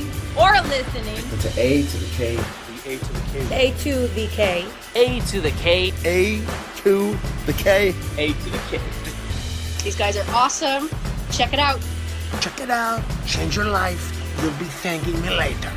[0.00, 2.36] watching or listening to A to the K.
[2.36, 3.54] The A to the K.
[3.54, 4.66] A to the K.
[4.94, 5.92] A to the K.
[6.04, 6.40] A
[6.76, 7.94] to the K.
[8.18, 8.80] A to the K.
[9.82, 10.88] These guys are awesome.
[11.30, 11.80] Check it out.
[12.40, 13.02] Check it out.
[13.26, 14.16] Change your life.
[14.40, 15.72] You'll be thanking me later.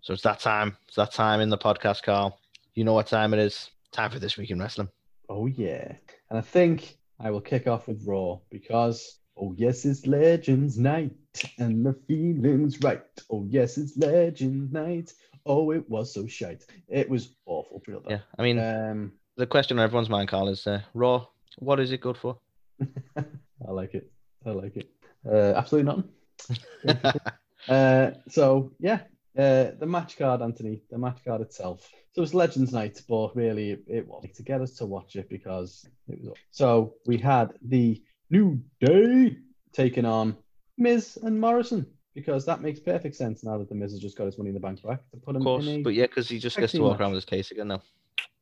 [0.00, 0.76] So it's that time.
[0.86, 2.38] It's that time in the podcast, Carl.
[2.74, 3.70] You know what time it is.
[3.92, 4.88] Time for this week in wrestling.
[5.28, 5.92] Oh yeah.
[6.30, 11.12] And I think I will kick off with Raw because oh yes, it's Legends Night
[11.58, 13.02] and the feeling's right.
[13.30, 15.12] Oh yes, it's Legends Night.
[15.46, 16.64] Oh, it was so shite.
[16.88, 17.82] It was awful.
[17.86, 18.10] Real bad.
[18.10, 21.26] Yeah, I mean, Um, the question on everyone's mind, Carl, is uh, Raw.
[21.58, 22.38] What is it good for?
[23.16, 24.10] I like it.
[24.44, 24.90] I like it.
[25.26, 27.20] Uh, absolutely nothing.
[27.68, 29.00] uh, so yeah,
[29.38, 31.88] uh, the match card, Anthony, the match card itself.
[32.12, 35.28] So it's Legends Night, but really it, it was to get us to watch it
[35.28, 36.36] because it was.
[36.50, 39.36] So we had the New Day
[39.72, 40.36] taking on
[40.80, 44.24] Miz and Morrison because that makes perfect sense now that the Miz has just got
[44.26, 46.06] his money in the bank back to put him Of course, in a but yeah,
[46.06, 47.00] because he just gets to walk match.
[47.00, 47.82] around with his case again now.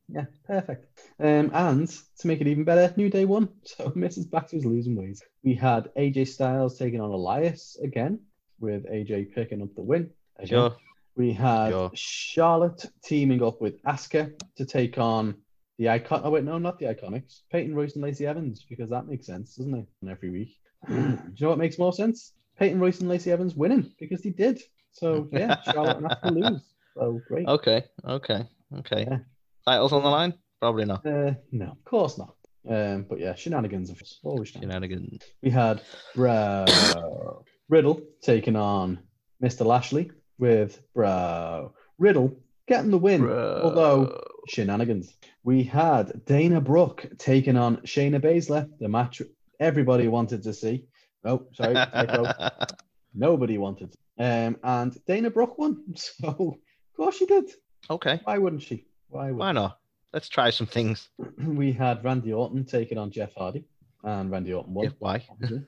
[0.09, 0.87] yeah, perfect.
[1.21, 1.89] Um, and
[2.21, 3.49] to make it even better, New Day won.
[3.65, 5.23] So Miz is back to his losing ways.
[5.45, 8.21] We had AJ Styles taking on Elias again,
[8.59, 10.11] with AJ picking up the win.
[10.39, 10.49] Again.
[10.49, 10.77] Sure.
[11.17, 11.91] We had Sure.
[11.95, 15.35] Charlotte teaming up with Asuka to take on
[15.79, 16.23] the icon.
[16.25, 17.41] Oh wait, no, not the Iconics.
[17.53, 19.87] Peyton Royce and Lacey Evans, because that makes sense, doesn't it?
[20.09, 20.57] Every week.
[20.87, 22.33] Do you know what makes more sense?
[22.59, 24.61] Peyton Royce and Lacey Evans winning because they did.
[24.93, 26.63] So yeah, Charlotte and Asuka lose.
[26.95, 27.47] So great.
[27.47, 28.45] Okay, okay,
[28.79, 29.07] okay.
[29.09, 29.19] Yeah.
[29.65, 30.35] Titles on the line?
[30.61, 31.07] Probably not.
[31.07, 32.35] Uh, no, of course not.
[32.69, 33.91] Um, but yeah, shenanigans.
[33.91, 35.23] Of always shenanigans.
[35.43, 35.83] We had
[36.15, 39.01] Bro Riddle taking on
[39.43, 39.65] Mr.
[39.65, 45.15] Lashley with Bro Riddle getting the win, although shenanigans.
[45.45, 49.23] We had Dana Brooke taking on Shayna Baszler, the match
[49.61, 50.87] everybody wanted to see.
[51.25, 51.75] Oh, sorry,
[53.15, 53.95] nobody wanted.
[54.19, 57.51] Um, and Dana Brooke won, so of course she did.
[57.91, 58.87] okay, Why wouldn't she?
[59.09, 59.79] Why would why not?
[60.13, 61.09] Let's try some things.
[61.39, 63.65] we had Randy Orton taking on Jeff Hardy,
[64.03, 64.85] and Randy Orton won.
[64.87, 65.27] Yeah, why?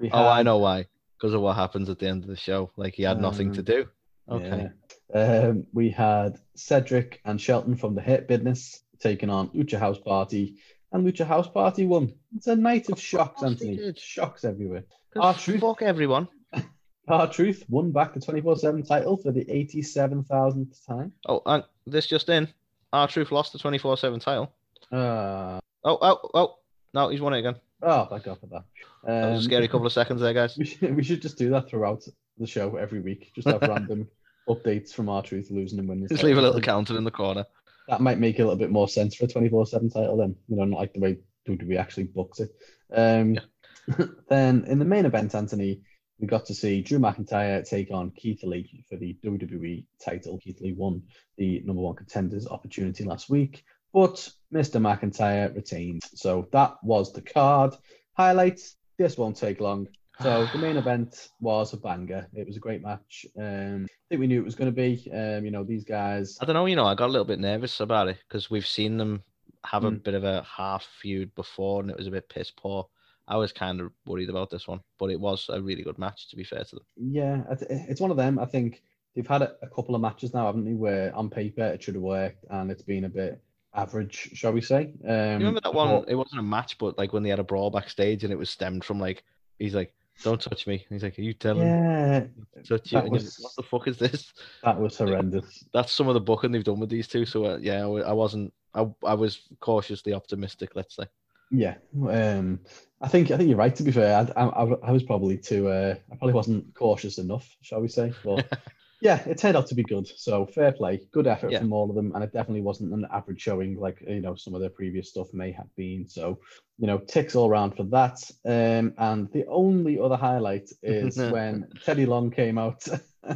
[0.00, 0.86] We Oh, I know why.
[1.16, 2.72] Because of what happens at the end of the show.
[2.76, 3.88] Like he had nothing to Um, do.
[4.28, 4.68] Okay.
[5.14, 5.20] Yeah.
[5.48, 10.56] Um, we had Cedric and Shelton from the Hurt Business taking on Lucha House Party,
[10.94, 12.12] and Lucha House Party won.
[12.36, 13.92] It's a night of shocks, Anthony.
[13.96, 14.84] Shocks everywhere.
[15.16, 16.28] R-Truth, Fuck everyone.
[17.08, 21.12] R-Truth won back the 24 7 title for the 87,000th time.
[21.28, 22.48] Oh, and this just in.
[22.92, 24.52] R-Truth lost the 24 7 title.
[24.90, 26.54] Uh, Oh, oh, oh.
[26.94, 27.56] No, he's won it again.
[27.82, 28.64] oh, thank God for that.
[29.04, 30.56] That was a Um, scary couple of seconds there, guys.
[30.58, 32.04] We should, we should just do that throughout
[32.38, 33.32] the show every week.
[33.34, 34.08] Just have random
[34.48, 36.08] updates from R-Truth losing and winning.
[36.08, 37.44] Just leave a little counter in the corner.
[37.88, 40.36] That might make a little bit more sense for a 24 7 title, then.
[40.48, 41.18] You know, not like the way
[41.48, 42.50] WWE actually books it.
[42.92, 43.38] Um,
[44.28, 45.82] then in the main event, Anthony,
[46.18, 50.38] we got to see Drew McIntyre take on Keith Lee for the WWE title.
[50.38, 51.02] Keith Lee won
[51.36, 54.80] the number one contenders opportunity last week, but Mr.
[54.80, 56.02] McIntyre retained.
[56.14, 57.74] So that was the card.
[58.16, 59.88] Highlights this won't take long.
[60.20, 62.28] So the main event was a banger.
[62.34, 63.26] It was a great match.
[63.38, 65.10] Um, I think we knew it was going to be.
[65.12, 66.38] Um, you know, these guys.
[66.40, 68.66] I don't know, you know, I got a little bit nervous about it because we've
[68.66, 69.22] seen them
[69.64, 70.02] have a Mm.
[70.02, 72.86] bit of a half feud before and it was a bit piss poor.
[73.26, 76.28] I was kind of worried about this one, but it was a really good match,
[76.28, 76.84] to be fair to them.
[76.96, 78.38] Yeah, it's one of them.
[78.38, 78.82] I think
[79.16, 80.74] they've had a, a couple of matches now, haven't they?
[80.74, 83.42] Where on paper it should have worked, and it's been a bit
[83.74, 84.92] average, shall we say?
[85.08, 86.04] Um, you remember that one?
[86.06, 88.50] It wasn't a match, but like when they had a brawl backstage and it was
[88.50, 89.24] stemmed from like,
[89.58, 90.86] he's like, don't touch me.
[90.88, 92.20] He's like, are you telling me Yeah,
[92.62, 92.98] to touch you?
[93.00, 94.32] like, was- what the fuck is this?
[94.62, 95.64] that was horrendous.
[95.72, 97.24] That's some of the booking they've done with these two.
[97.26, 101.04] So uh, yeah, I I wasn't, I, I was cautiously optimistic, let's say.
[101.50, 101.76] Yeah,
[102.08, 102.60] um,
[103.00, 103.74] I think I think you're right.
[103.76, 105.68] To be fair, I, I, I was probably too.
[105.68, 108.12] Uh, I probably wasn't cautious enough, shall we say?
[108.24, 108.50] But
[109.04, 110.08] yeah, it turned out to be good.
[110.16, 111.58] So fair play, good effort Yeah.
[111.58, 114.54] from all of them, and it definitely wasn't an average showing like you know some
[114.54, 116.08] of their previous stuff may have been.
[116.08, 116.40] So
[116.78, 118.18] you know, ticks all round for that.
[118.46, 122.82] Um, and the only other highlight is when Teddy Long came out.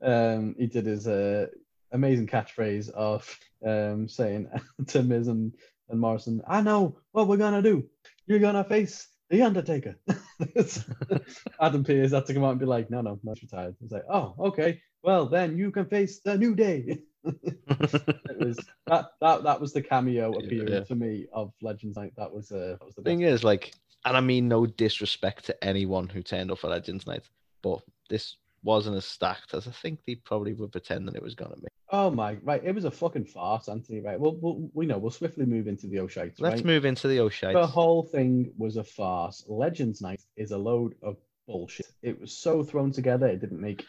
[0.00, 1.48] um, he did his uh,
[1.90, 3.28] amazing catchphrase of
[3.66, 4.48] um, saying
[4.86, 5.52] to Miz and,
[5.90, 7.84] and Morrison, "I know what we're gonna do.
[8.28, 9.96] You're gonna face the Undertaker."
[11.60, 14.04] Adam Pearce had to come out and be like, "No, no, not retired." He's like,
[14.10, 14.80] "Oh, okay.
[15.02, 19.82] Well, then you can face the New Day." it was that that that was the
[19.82, 20.84] cameo appearance yeah.
[20.84, 22.12] for me of Legends Night.
[22.16, 23.34] That was uh, that was the thing best.
[23.34, 23.74] is, like,
[24.04, 27.28] and I mean no disrespect to anyone who turned up for Legends Night,
[27.62, 28.36] but this
[28.66, 31.68] wasn't as stacked as I think they probably were pretending it was gonna be.
[31.90, 32.34] Oh my!
[32.42, 34.00] Right, it was a fucking farce, Anthony.
[34.00, 36.40] Right, well, we'll we know we'll swiftly move into the O'Shites.
[36.40, 36.64] Let's right?
[36.64, 37.54] move into the O'Shite.
[37.54, 39.44] The whole thing was a farce.
[39.46, 41.16] Legends Night is a load of
[41.46, 41.86] bullshit.
[42.02, 43.86] It was so thrown together, it didn't make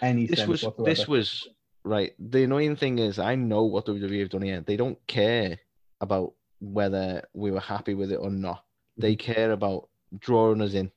[0.00, 0.90] any This sense was whatsoever.
[0.90, 1.48] this was
[1.82, 2.14] right.
[2.18, 4.60] The annoying thing is, I know what WWE have done here.
[4.60, 5.58] They don't care
[6.00, 8.64] about whether we were happy with it or not.
[8.96, 9.32] They mm-hmm.
[9.32, 9.88] care about
[10.18, 10.92] drawing us in.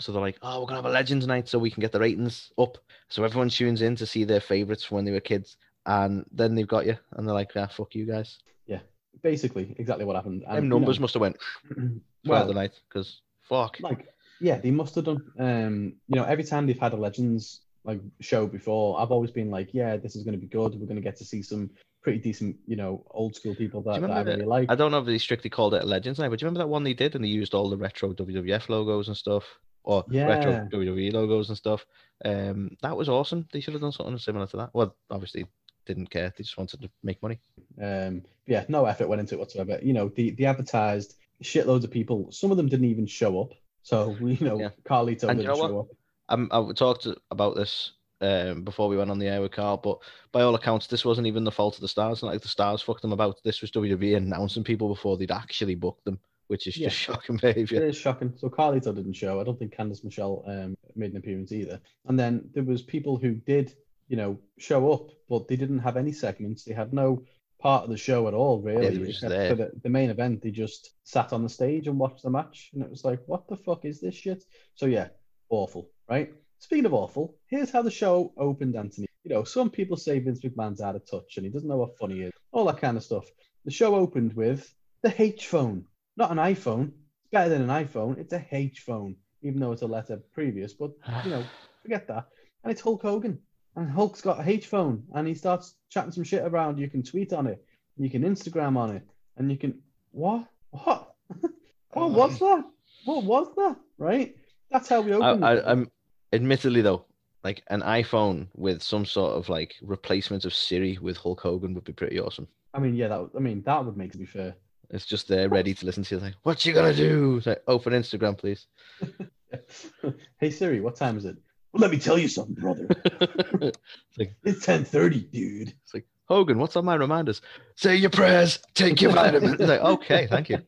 [0.00, 2.00] So they're like, oh, we're gonna have a Legends night so we can get the
[2.00, 5.56] ratings up, so everyone tunes in to see their favorites from when they were kids,
[5.86, 8.38] and then they've got you, and they're like, ah, fuck you guys.
[8.66, 8.80] Yeah,
[9.22, 10.44] basically exactly what happened.
[10.46, 11.36] And, Them you numbers know, must have went
[11.74, 13.78] throughout well, the night because fuck.
[13.80, 14.08] like
[14.40, 15.22] yeah, they must have done.
[15.38, 19.50] Um, you know, every time they've had a Legends like show before, I've always been
[19.50, 20.74] like, yeah, this is going to be good.
[20.74, 21.70] We're going to get to see some
[22.02, 24.70] pretty decent, you know, old school people that, that I really like.
[24.70, 26.64] I don't know if they strictly called it a Legends night, but do you remember
[26.64, 29.44] that one they did and they used all the retro WWF logos and stuff,
[29.82, 31.84] or retro WWE logos and stuff?
[32.24, 33.46] Um, that was awesome.
[33.52, 34.70] They should have done something similar to that.
[34.72, 35.46] Well, obviously
[35.86, 36.32] didn't care.
[36.36, 37.40] They just wanted to make money.
[37.80, 39.78] Um, yeah, no effort went into it whatsoever.
[39.82, 42.30] You know, the the advertised shitloads of people.
[42.30, 43.52] Some of them didn't even show up.
[43.82, 44.70] So you know, Yeah.
[44.84, 45.86] Carlito And didn't you know show up.
[46.28, 49.98] Um, I talked about this um, before we went on the air with Carl, but
[50.30, 52.22] by all accounts, this wasn't even the fault of the stars.
[52.22, 53.40] Not like the stars fucked them about.
[53.42, 56.88] This was WWE announcing people before they'd actually booked them, which is Yeah.
[56.88, 57.84] just shocking It behavior.
[57.86, 58.32] is shocking.
[58.36, 59.40] So Carlito didn't show.
[59.40, 61.80] I don't think Candice Michelle um, made an appearance either.
[62.06, 63.72] And then there was people who did,
[64.08, 66.64] you know, show up, but they didn't have any segments.
[66.64, 67.22] They had no
[67.60, 68.88] part of the show at all, really.
[68.88, 69.50] they were just except there.
[69.50, 70.42] for the, the main event.
[70.42, 73.46] They just sat on the stage and watched the match, and it was like, what
[73.48, 74.42] the fuck is this shit?
[74.74, 75.08] So yeah,
[75.50, 76.32] awful, right?
[76.58, 79.06] Speaking of awful, here's how the show opened, Anthony.
[79.24, 81.96] You know, some people say Vince McMahon's out of touch and he doesn't know what
[81.98, 83.26] funny is, all that kind of stuff.
[83.66, 85.84] The show opened with the H phone,
[86.20, 86.88] not an iPhone.
[87.22, 88.18] It's better than an iPhone.
[88.18, 90.74] It's a H phone, even though it's a letter previous.
[90.74, 90.92] But
[91.24, 91.44] you know,
[91.82, 92.28] forget that.
[92.62, 93.38] And it's Hulk Hogan,
[93.74, 96.78] and Hulk's got a H phone, and he starts chatting some shit around.
[96.78, 97.64] You can tweet on it,
[97.96, 99.02] you can Instagram on it,
[99.38, 99.80] and you can
[100.12, 101.14] what what
[101.92, 102.48] what was um.
[102.48, 102.64] that?
[103.06, 103.76] What was that?
[103.98, 104.36] Right?
[104.70, 105.32] That's how we I.
[105.32, 105.90] I, I'm
[106.34, 107.06] admittedly though,
[107.42, 111.84] like an iPhone with some sort of like replacement of Siri with Hulk Hogan would
[111.84, 112.46] be pretty awesome.
[112.74, 113.20] I mean, yeah, that.
[113.20, 114.54] would- I mean, that would make it be fair.
[114.90, 116.20] It's just there ready to listen to you.
[116.20, 117.36] Like, what you gonna do?
[117.38, 118.66] It's like, open Instagram, please.
[120.40, 121.36] hey Siri, what time is it?
[121.72, 122.86] Well, let me tell you something, brother.
[122.90, 123.78] it's
[124.18, 125.72] like, It's ten thirty, dude.
[125.84, 127.42] it's like Hogan, what's on my reminders?
[127.76, 129.54] Say your prayers, take your vitamins.
[129.54, 130.58] It's like, okay, thank you.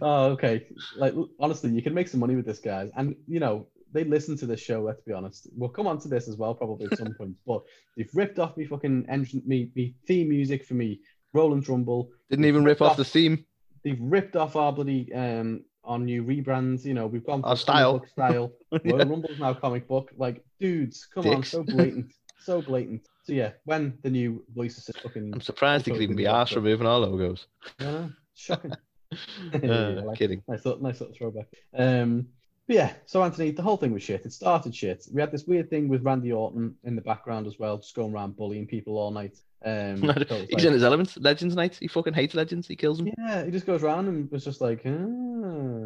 [0.00, 0.66] oh, okay.
[0.96, 2.90] Like honestly, you can make some money with this, guys.
[2.96, 4.82] And you know, they listen to this show.
[4.82, 5.48] Let's be honest.
[5.56, 7.34] We'll come on to this as well, probably at some point.
[7.46, 7.62] But
[7.96, 11.00] they've ripped off me fucking entrance, me, me theme music for me,
[11.38, 12.10] Royal Rumble.
[12.30, 13.44] Didn't even rip off the theme.
[13.84, 16.84] They've ripped off our bloody um on new rebrands.
[16.84, 17.98] You know, we've gone Our style.
[17.98, 18.52] book style.
[18.84, 18.92] Yeah.
[18.92, 20.10] Royal Rumble's now comic book.
[20.16, 23.06] Like, dudes, come on, so blatant, so blatant.
[23.24, 26.54] So yeah, when the new voices assist fucking, I'm surprised he could even be asked
[26.54, 27.46] removing our logos.
[27.80, 28.72] Yeah, shocking.
[29.54, 30.42] Uh, like kidding.
[30.48, 31.46] Nice little, nice little throwback.
[31.74, 32.28] Um,
[32.68, 34.24] but yeah, so Anthony, the whole thing was shit.
[34.26, 35.08] It started shit.
[35.12, 38.12] We had this weird thing with Randy Orton in the background as well, just going
[38.14, 39.36] around bullying people all night.
[39.64, 41.16] Um, so it He's like- in his elements.
[41.16, 41.76] Legends night.
[41.80, 42.68] He fucking hates legends.
[42.68, 43.08] He kills them.
[43.18, 44.90] yeah, he just goes around and was just like, ah,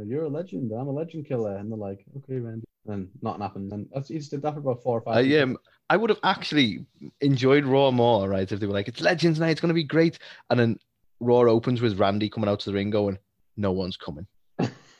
[0.04, 0.72] "You're a legend.
[0.72, 3.72] I'm a legend killer," and they're like, "Okay, Randy," and nothing happened.
[3.72, 5.24] And he just did that for about four or five.
[5.24, 5.42] Weeks.
[5.42, 5.56] um,
[5.88, 6.84] I would have actually
[7.20, 8.50] enjoyed Raw more, right?
[8.50, 10.18] If they were like, "It's Legends Night, it's gonna be great,"
[10.50, 10.78] and then
[11.20, 13.18] Raw opens with Randy coming out to the ring going,
[13.56, 14.26] "No one's coming."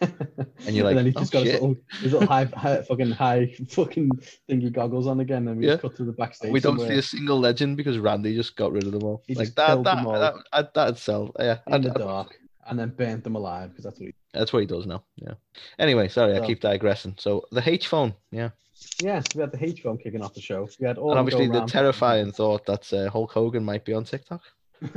[0.66, 2.82] and you're like, then he's "Oh, just got his shit." little, his little high, high,
[2.82, 4.10] fucking high, fucking
[4.48, 5.88] thingy goggles on again, and we just Yeah.
[5.88, 6.52] cut to the backstage.
[6.52, 9.22] we don't somewhere see a single legend because Randy just got rid of them all.
[9.26, 10.12] He like just that, that, them all.
[10.18, 11.32] that, that, that'd sell.
[11.38, 14.14] Yeah, in I'd- the I'd- dark, and then burnt them alive because that's what he.
[14.32, 15.02] that's what he does now.
[15.16, 15.34] Yeah.
[15.78, 17.14] Anyway, sorry, I keep digressing.
[17.18, 18.50] So the H phone, yeah,
[19.00, 20.68] Yeah, we had the H phone kicking off the show.
[20.80, 24.04] We had all and obviously the terrifying thought that uh, Hulk Hogan might be on
[24.04, 24.42] TikTok.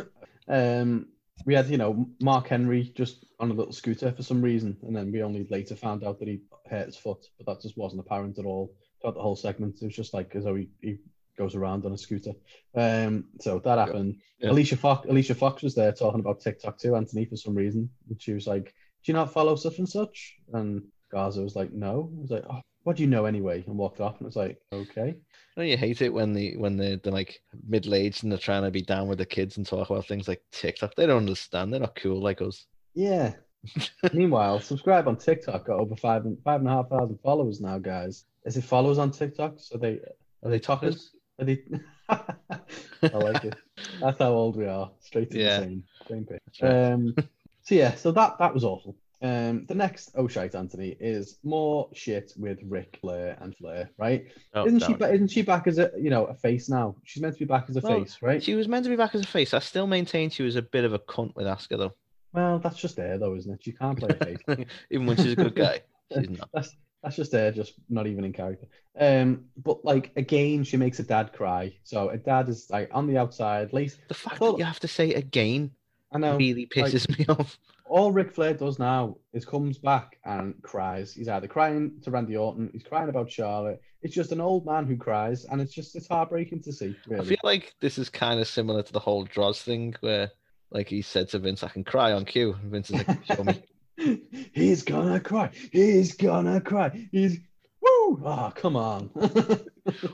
[0.48, 1.08] Um,
[1.46, 4.96] we had you know Mark Henry just on a little scooter for some reason, and
[4.96, 8.00] then we only later found out that he hurt his foot, but that just wasn't
[8.00, 9.82] apparent at all throughout the whole segment.
[9.82, 10.98] It was just like as though he, he
[11.38, 12.32] goes around on a scooter.
[12.76, 14.18] Um, so that happened.
[14.40, 14.52] Yeah.
[14.52, 17.90] Alicia Fox, Alicia Fox was there talking about TikTok too, Anthony, for some reason.
[18.10, 18.66] And she was like,
[19.04, 22.46] "Do you not follow such and such?" And Gaza was like, "No." I was like,
[22.50, 25.16] "Oh, what do you know anyway?" And walked off, and it was like, "Okay." You
[25.58, 28.64] know, you hate it when the when they're, they're like middle aged and they're trying
[28.64, 30.96] to be down with the kids and talk about things like TikTok.
[30.96, 31.72] They don't understand.
[31.74, 32.66] They're not cool like us.
[32.94, 33.34] Yeah.
[34.14, 37.80] Meanwhile, subscribe on TikTok got over five and five and a half thousand followers now,
[37.80, 38.26] guys.
[38.46, 39.56] Is it followers on TikTok?
[39.58, 40.00] So they
[40.44, 41.12] Are they talkers?
[41.40, 41.64] are they?
[42.10, 43.56] I like it.
[44.00, 44.92] That's how old we are.
[45.00, 45.60] Straight to Yeah.
[45.60, 46.40] the same same page.
[46.62, 46.92] Right.
[46.92, 47.16] Um.
[47.64, 48.96] So yeah, so that that was awful.
[49.26, 49.66] Um.
[49.68, 54.28] The next oh shite, Anthony, is more shit with Ric Flair and Flair, right?
[54.54, 54.94] Oh, isn't she?
[54.94, 56.96] ba- Isn't she back as a you know a face now?
[57.04, 58.42] She's meant to be back as a Well, face, right?
[58.44, 59.54] She was meant to be back as a face.
[59.54, 61.94] I still maintain she was a bit of a cunt with Asuka though.
[62.34, 63.64] Well, that's just there though, isn't it?
[63.64, 64.66] She can't play a face.
[64.92, 65.82] Even when she's a good guy,
[66.14, 66.50] she's not.
[66.54, 68.68] That's That's just there, just not even in character.
[69.00, 71.78] Um, but like again, she makes a dad cry.
[71.84, 73.72] So a dad is like on the outside.
[73.74, 75.72] Lacey, The fact thought- that you have to say again
[76.12, 76.36] I know.
[76.38, 77.58] really like- pisses me off.
[77.86, 81.14] All Ric Flair does now is comes back and cries.
[81.14, 83.82] He's either crying to Randy Orton, he's crying about Charlotte.
[84.02, 86.96] It's just an old man who cries, and it's just it's heartbreaking to see.
[87.18, 90.32] I feel like this is kind of similar to the whole Droz thing where
[90.72, 92.54] like he said to Vince, I can cry on cue.
[92.62, 93.64] And Vince is like, show me.
[94.54, 95.52] He's gonna cry.
[95.72, 97.08] He's gonna cry.
[97.12, 97.40] He's
[97.82, 98.22] woo.
[98.26, 99.10] Ah, come on.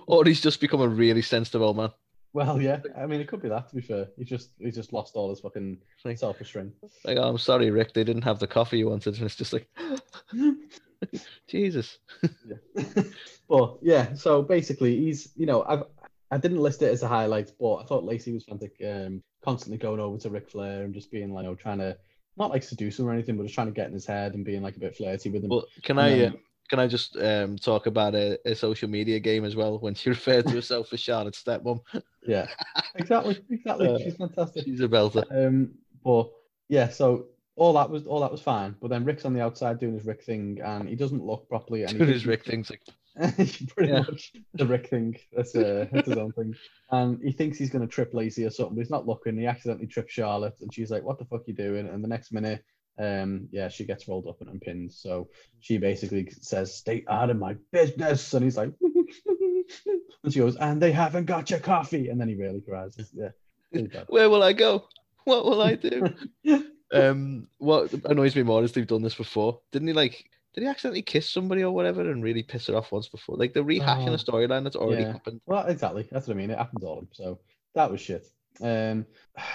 [0.05, 1.91] Or he's just become a really sensitive old man.
[2.33, 2.79] Well, yeah.
[2.97, 3.69] I mean, it could be that.
[3.69, 6.73] To be fair, he just he just lost all his fucking Like- self restraint.
[7.05, 9.15] Like, oh, I'm sorry, Rick, they didn't have the coffee you wanted.
[9.15, 9.67] And it's just like,
[11.47, 11.97] Jesus.
[13.49, 15.83] but yeah, so basically, he's you know I've
[16.29, 18.75] I didn't list it as a highlight, but I thought Lacey was fantastic.
[18.87, 21.97] Um, constantly going over to Ric Flair and just being like, you know, trying to
[22.37, 24.45] not like seduce him or anything, but just trying to get in his head and
[24.45, 25.49] being like a bit flirty with him.
[25.49, 26.37] Well, can And I then- uh,
[26.69, 30.09] can I just um, talk about a, a social media game as well when she
[30.15, 31.81] referred to herself as Charlotte's stepmom?
[32.25, 32.47] Yeah,
[32.95, 33.87] exactly, exactly.
[33.87, 34.65] Uh, She's fantastic.
[34.65, 35.23] She's a belter.
[35.31, 35.71] Um,
[36.03, 36.29] but
[36.69, 38.75] yeah, so all that was all that was fine.
[38.81, 41.83] But then Rick's on the outside doing his Rick thing, and he doesn't look properly.
[41.83, 42.81] And Doing his Rick things like,
[43.67, 43.99] pretty Yeah.
[43.99, 45.17] much the Rick thing.
[45.33, 46.55] That's, uh, that's his own thing.
[46.91, 49.37] And he thinks he's going to trip Lacey or something, but he's not looking.
[49.37, 52.07] He accidentally trips Charlotte, and she's like, "What the fuck are you doing?" And the
[52.07, 52.63] next minute,
[52.97, 54.93] um, yeah, she gets rolled up and, and pinned.
[54.93, 55.27] So
[55.59, 58.71] she basically says, "Stay out of my business," and he's like,
[60.23, 62.95] and she goes, "And they haven't got your coffee," and then he really cries.
[63.13, 63.29] Yeah,
[64.07, 64.85] where will I go?
[65.25, 66.13] What will I do?
[66.93, 69.59] um, what annoys me more is they've done this before.
[69.71, 70.25] Didn't he like?
[70.53, 73.37] Did he accidentally kiss somebody or whatever and really piss her off once before?
[73.37, 75.13] Like they're rehashing Oh, a storyline that's already yeah.
[75.13, 75.39] happened.
[75.45, 76.07] Well, exactly.
[76.11, 76.51] That's what I mean.
[76.51, 77.07] It happens all.
[77.13, 77.39] So
[77.73, 78.27] that was shit.
[78.61, 79.05] Um,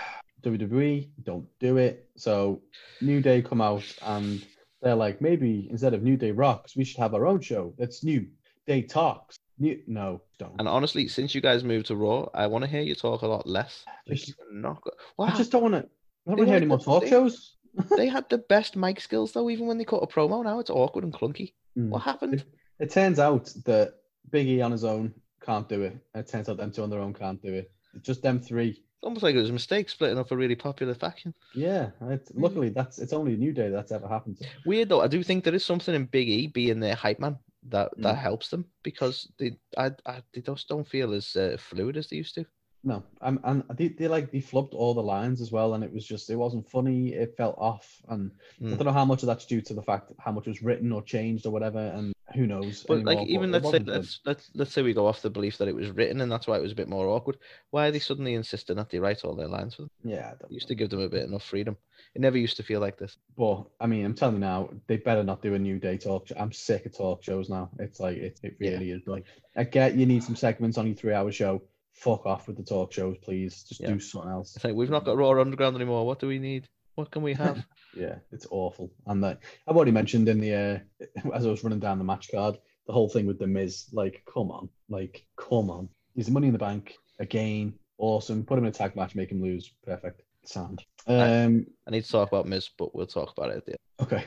[0.42, 2.08] WWE don't do it.
[2.16, 2.62] So
[3.02, 4.46] New Day come out and
[4.80, 7.74] they're like, maybe instead of New Day Rocks, we should have our own show.
[7.78, 8.26] That's New
[8.66, 9.38] Day Talks.
[9.58, 10.54] No, don't.
[10.58, 13.26] And honestly, since you guys moved to Raw, I want to hear you talk a
[13.26, 13.84] lot less.
[14.06, 14.82] Just- you're not.
[14.82, 15.78] Go- I just don't want to.
[15.78, 15.82] I
[16.30, 17.52] don't want to hear any more talk they- shows.
[17.96, 19.50] they had the best mic skills though.
[19.50, 21.52] Even when they cut a promo, now it's awkward and clunky.
[21.78, 21.90] Mm.
[21.90, 22.44] What happened?
[22.80, 23.94] It turns out that
[24.30, 25.12] Big E on his own
[25.44, 25.92] can't do it.
[26.14, 27.70] And it turns out them two on their own can't do it.
[27.94, 28.70] It's just them three.
[28.70, 31.34] It's almost like it was a mistake splitting up a really popular faction.
[31.54, 31.90] Yeah.
[32.34, 34.38] Luckily, that's it's only a New Day that's ever happened.
[34.64, 35.02] Weird though.
[35.02, 37.36] I do think there is something in Big E being their hype man
[37.70, 38.18] that that Mm.
[38.18, 42.16] helps them because they I, I they just don't feel as uh, fluid as they
[42.16, 42.46] used to.
[42.84, 45.92] No, um, and they, they like they flubbed all the lines as well, and it
[45.92, 47.14] was just it wasn't funny.
[47.14, 48.30] It felt off, and
[48.70, 48.76] I Mm.
[48.76, 51.02] don't know how much of that's due to the fact how much was written or
[51.02, 52.84] changed or whatever, and who knows.
[52.86, 53.88] But anymore, like even it let's say good.
[53.88, 56.46] let's let's let's say we go off the belief that it was written and that's
[56.46, 57.38] why it was a bit more awkward.
[57.70, 59.90] Why are they suddenly insisting that they write all their lines for them?
[60.04, 61.76] yeah, It used to give them a bit enough freedom.
[62.14, 63.16] It never used to feel like this.
[63.36, 66.28] But I mean, I'm telling you now, they better not do a new day talk.
[66.28, 66.34] show.
[66.38, 67.70] I'm sick of talk shows now.
[67.78, 68.70] It's like it, it Yeah.
[68.72, 69.02] really is.
[69.06, 69.24] Like
[69.56, 71.62] I get you need some segments on your three hour show.
[71.92, 73.62] Fuck off with the talk shows, please.
[73.62, 73.88] Just Yeah.
[73.92, 74.54] do something else.
[74.56, 76.06] It's like we've not got Raw Underground anymore.
[76.06, 76.68] What do we need?
[76.96, 77.64] What can we have?
[77.94, 78.90] Yeah, it's awful.
[79.06, 82.30] And that I've already mentioned in the uh, as I was running down the match
[82.30, 83.86] card, the whole thing with the Miz.
[83.92, 85.88] Like, come on, like, come on.
[86.14, 87.74] He's Money in the Bank again.
[87.98, 88.44] Awesome.
[88.44, 89.72] Put him in a tag match, make him lose.
[89.84, 90.22] Perfect.
[90.44, 90.82] Sound.
[91.06, 91.66] Um.
[91.86, 94.24] I need to talk about Miz, but we'll talk about it at the end.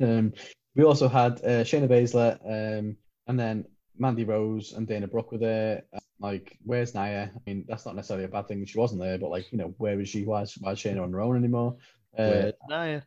[0.00, 0.04] Okay.
[0.04, 0.32] um.
[0.74, 2.96] We also had uh, Shayna Baszler, um,
[3.26, 3.64] and then
[3.98, 5.84] Mandy Rose and Dana Brooke were there.
[6.18, 7.30] Like, where's Nia?
[7.34, 8.64] I mean, that's not necessarily a bad thing.
[8.64, 10.24] She wasn't there, but like, you know, where is she?
[10.24, 11.76] Why is, why is Shayna on her own anymore?
[12.18, 13.06] Uh, Where's Nia?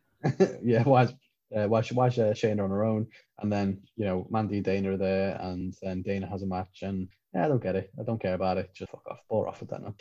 [0.62, 1.14] yeah, why is
[1.56, 3.06] uh, why should why is uh, Shayna on her own?
[3.40, 6.82] And then you know Mandy and Dana are there, and then Dana has a match,
[6.82, 7.90] and yeah, I don't get it.
[7.98, 8.70] I don't care about it.
[8.74, 9.94] Just fuck off, bore off with that now.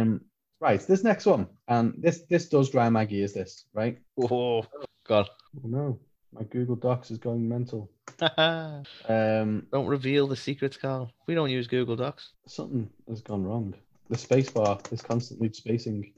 [0.00, 0.22] Um,
[0.60, 3.32] right, this next one, and this this does dry my gears.
[3.32, 3.98] This right?
[4.20, 4.64] Oh
[5.06, 5.28] God.
[5.56, 5.98] Oh no,
[6.32, 7.90] my Google Docs is going mental.
[8.20, 11.12] um, don't reveal the secrets, Carl.
[11.26, 12.32] We don't use Google Docs.
[12.46, 13.74] something has gone wrong.
[14.08, 16.12] The spacebar is constantly spacing.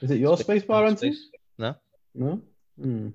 [0.00, 1.12] Is it your spacebar, Anthony?
[1.12, 1.28] Space.
[1.58, 1.74] No.
[2.14, 2.42] No.
[2.80, 3.08] Hmm.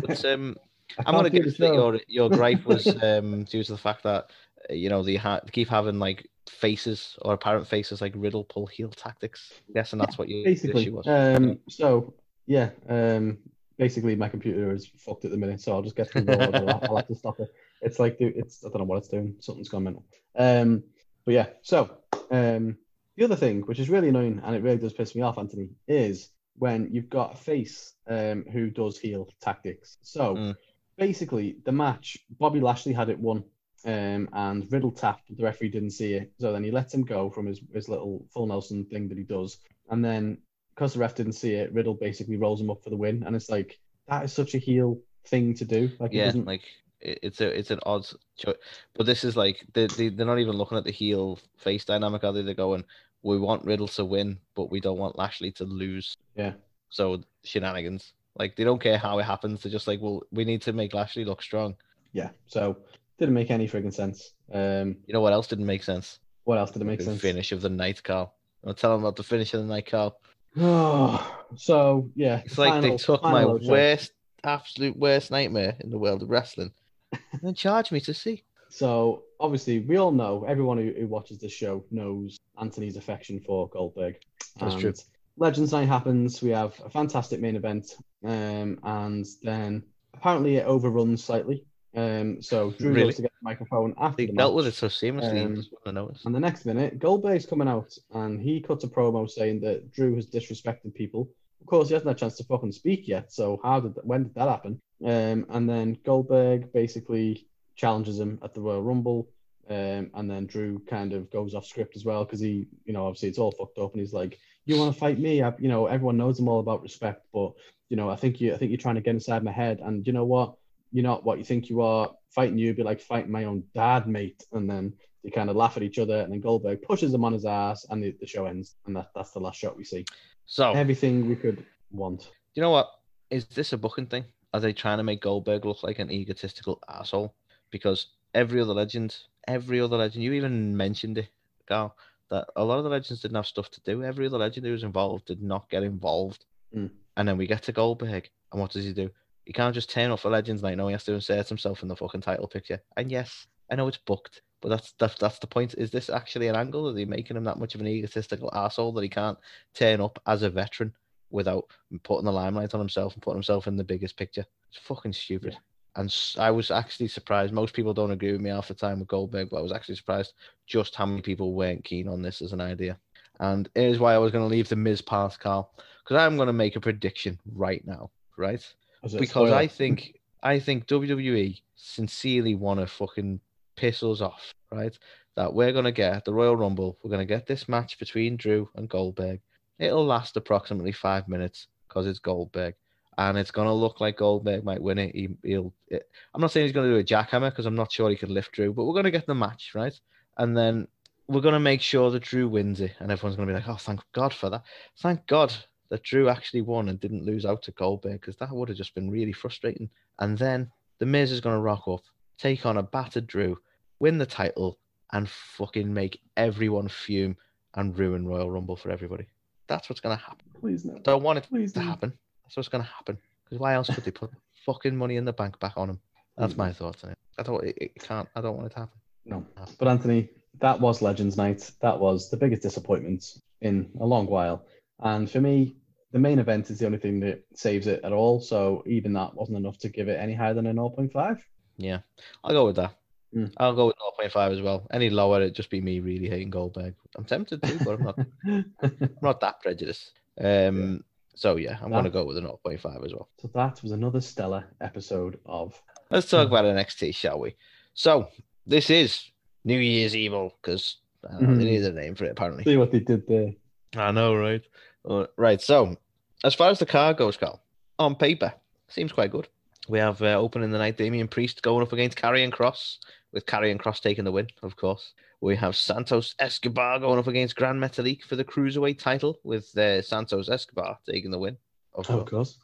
[0.00, 0.56] But, um,
[1.06, 4.30] I'm gonna can't guess that your your gripe was um, due to the fact that
[4.70, 8.66] uh, you know they ha- keep having like faces or apparent faces like Riddle pull
[8.66, 9.52] heel tactics.
[9.68, 10.82] I'm guessing that's what your basically.
[10.82, 11.06] issue was.
[11.06, 12.14] Um, so
[12.46, 13.38] yeah, um,
[13.78, 16.26] basically my computer is fucked at the minute, so I'll just get through.
[16.28, 17.52] I'll, I'll have to stop it.
[17.82, 19.36] It's like it's I don't know what it's doing.
[19.40, 20.04] Something's gone mental.
[20.36, 20.84] Um,
[21.24, 21.98] but yeah, so
[22.30, 22.78] um,
[23.18, 25.70] the other thing, which is really annoying and it really does piss me off, Anthony,
[25.88, 29.98] is when you've got a face um who does heel tactics.
[30.02, 30.56] So Mm.
[30.96, 33.44] basically, the match, Bobby Lashley had it won.
[33.84, 36.32] Um, and Riddle tapped, the referee didn't see it.
[36.40, 39.24] So then he lets him go from his, his little full Nelson thing that he
[39.24, 39.58] does.
[39.90, 40.38] And then
[40.74, 43.24] because the ref didn't see it, Riddle basically rolls him up for the win.
[43.24, 45.90] And it's like, that is such a heel thing to do.
[45.98, 46.62] Like, yeah, like
[47.00, 48.06] it's a it's an odd
[48.36, 48.56] choice,
[48.94, 52.24] but this is like they, they they're not even looking at the heel face dynamic,
[52.24, 52.42] are they?
[52.42, 52.84] They're going,
[53.22, 56.16] we want Riddle to win, but we don't want Lashley to lose.
[56.36, 56.52] Yeah.
[56.90, 58.12] So shenanigans.
[58.36, 59.62] Like they don't care how it happens.
[59.62, 61.74] They're just like, well, we need to make Lashley look strong.
[62.12, 62.30] Yeah.
[62.46, 62.78] So
[63.18, 64.32] didn't make any friggin' sense.
[64.52, 66.20] Um, You know what else didn't make sense?
[66.44, 67.20] what else did it make the sense?
[67.20, 68.32] finish of the night, Carl.
[68.66, 70.18] I'll tell them about the finish of the night, Carl.
[70.56, 74.12] Oh, so yeah, It's like they took my worst,
[74.44, 76.72] absolute worst nightmare in the world of wrestling
[77.12, 78.44] and then charged me to see.
[78.70, 83.68] So obviously, we all know everyone who, who watches this show knows Anthony's affection for
[83.68, 84.16] Goldberg.
[84.58, 84.94] That's And true.
[85.36, 86.42] Legends Night happens.
[86.42, 91.64] We have a fantastic main event, um, and then apparently it overruns slightly.
[91.94, 93.04] Um, so Drew Really?
[93.04, 95.44] goes to get the microphone after They the dealt with it so seamlessly.
[95.44, 96.24] Um, you just want to notice.
[96.26, 100.14] And the next minute, Goldberg's coming out and he cuts a promo saying that Drew
[100.16, 101.28] has disrespected people.
[101.60, 103.32] Of course, he hasn't had a chance to fucking speak yet.
[103.32, 104.80] So how did that, when did that happen?
[105.04, 107.47] Um, and then Goldberg basically
[107.78, 109.30] challenges him at the Royal Rumble.
[109.70, 113.06] Um, and then Drew kind of goes off script as well because he, you know,
[113.06, 115.42] obviously it's all fucked up, and he's like, "You want to fight me?
[115.42, 117.52] I, you know, everyone knows I'm all about respect, but
[117.90, 120.06] you know, I think you, I think you're trying to get inside my head, and
[120.06, 120.54] you know what?
[120.90, 122.10] You're not what you think you are.
[122.30, 125.76] Fighting you be like fighting my own dad, mate." And then they kind of laugh
[125.76, 128.46] at each other, and then Goldberg pushes him on his ass, and the, the show
[128.46, 130.06] ends, and that, that's the last shot we see.
[130.46, 132.30] So, Everything we could want.
[132.54, 132.88] you know what?
[133.30, 134.24] Is this a booking thing?
[134.54, 137.34] Are they trying to make Goldberg look like an egotistical asshole?
[137.70, 141.28] Because every other legend, every other legend, you even mentioned it,
[141.66, 141.96] Carl,
[142.30, 144.02] that a lot of the legends didn't have stuff to do.
[144.02, 146.44] Every other legend who was involved did not get involved.
[146.74, 146.90] Mm.
[147.16, 149.10] And then we get to Goldberg, and what does he do?
[149.44, 150.76] He can't just turn off for Legends Night.
[150.76, 152.82] No, he has to insert himself in the fucking title picture.
[152.96, 155.74] And yes, I know it's booked, but that's that's, that's the point.
[155.78, 156.86] Is this actually an angle?
[156.86, 159.38] Are they making him that much of an egotistical asshole that he can't
[159.74, 160.92] turn up as a veteran
[161.30, 161.64] without
[162.02, 164.44] putting the limelight on himself and putting himself in the biggest picture?
[164.70, 165.56] It's fucking stupid.
[165.96, 167.52] And I was actually surprised.
[167.52, 169.96] Most people don't agree with me half the time with Goldberg, but I was actually
[169.96, 170.34] surprised
[170.66, 172.96] just how many people weren't keen on this as an idea.
[173.40, 175.72] And here's why I was going to leave the Miz part, Carl,
[176.04, 178.64] because I'm going to make a prediction right now, right?
[179.02, 179.56] Was it a because spoiler?
[179.56, 183.40] I think I think WWE sincerely want to fucking
[183.76, 184.96] piss us off, right?
[185.36, 186.98] That we're gonna get the Royal Rumble.
[187.02, 189.40] We're gonna get this match between Drew and Goldberg.
[189.78, 192.74] It'll last approximately five minutes because it's Goldberg,
[193.18, 195.14] and it's gonna look like Goldberg might win it.
[195.14, 195.74] He, he'll.
[195.88, 198.32] It, I'm not saying he's gonna do a jackhammer because I'm not sure he can
[198.32, 199.92] lift Drew, but we're gonna get the match right,
[200.38, 200.86] and then
[201.26, 204.00] we're gonna make sure that Drew wins it, and everyone's gonna be like, "Oh, thank
[204.14, 204.62] God for that!
[205.00, 205.52] Thank God
[205.90, 208.94] that Drew actually won and didn't lose out to Goldberg because that would have just
[208.94, 212.02] been really frustrating." And then the Miz is gonna rock up,
[212.38, 213.58] take on a battered Drew,
[213.98, 214.78] win the title,
[215.12, 217.36] and fucking make everyone fume
[217.74, 219.26] and ruin Royal Rumble for everybody.
[219.66, 220.46] That's what's gonna happen.
[220.60, 220.98] Please no.
[221.00, 221.86] Don't want it Please to no.
[221.86, 222.12] happen.
[222.48, 223.18] That's what's gonna happen.
[223.44, 224.30] Because why else could they put
[224.64, 226.00] fucking money in the bank back on him?
[226.38, 227.18] That's my thoughts on it.
[227.36, 227.62] I don't.
[227.62, 228.26] It, it can't.
[228.34, 228.98] I don't want it to happen.
[229.26, 229.44] No.
[229.78, 230.30] But Anthony,
[230.60, 231.70] that was Legends Night.
[231.82, 233.24] That was the biggest disappointment
[233.60, 234.64] in a long while.
[235.00, 235.76] And for me,
[236.12, 238.40] the main event is the only thing that saves it at all.
[238.40, 241.40] So even that wasn't enough to give it any higher than a 0.5.
[241.76, 241.98] Yeah,
[242.42, 242.94] I'll go with that.
[243.36, 243.52] Mm.
[243.58, 244.86] I'll go with 0.5 as well.
[244.90, 246.94] Any lower, it'd just be me really hating Goldberg.
[247.16, 248.18] I'm tempted to, but I'm not.
[248.82, 250.12] I'm not that prejudiced.
[250.40, 251.04] Um.
[251.38, 253.28] So yeah, I'm gonna go with a 0.5 as well.
[253.40, 255.80] so that was another stellar episode of.
[256.10, 257.54] Let's talk about NXT, shall we?
[257.94, 258.26] So
[258.66, 259.22] this is
[259.64, 261.58] New Year's Evil because uh, Mhm.
[261.58, 262.64] they need a name for it apparently.
[262.64, 263.52] See what they did there.
[263.96, 264.62] I know, right?
[265.08, 265.60] Uh, right.
[265.60, 265.96] So,
[266.42, 267.62] as far as the car goes, Carl,
[268.00, 268.52] on paper,
[268.88, 269.46] seems quite good.
[269.88, 272.98] We have uh, opening the night Damian Priest going up against Karrion Kross,
[273.32, 275.12] with Karrion Kross taking the win, of course.
[275.40, 280.02] We have Santos Escobar going up against Grand Metalik for the Cruiserweight title, with uh,
[280.02, 281.56] Santos Escobar taking the win,
[281.94, 282.20] of course.
[282.20, 282.58] Of course.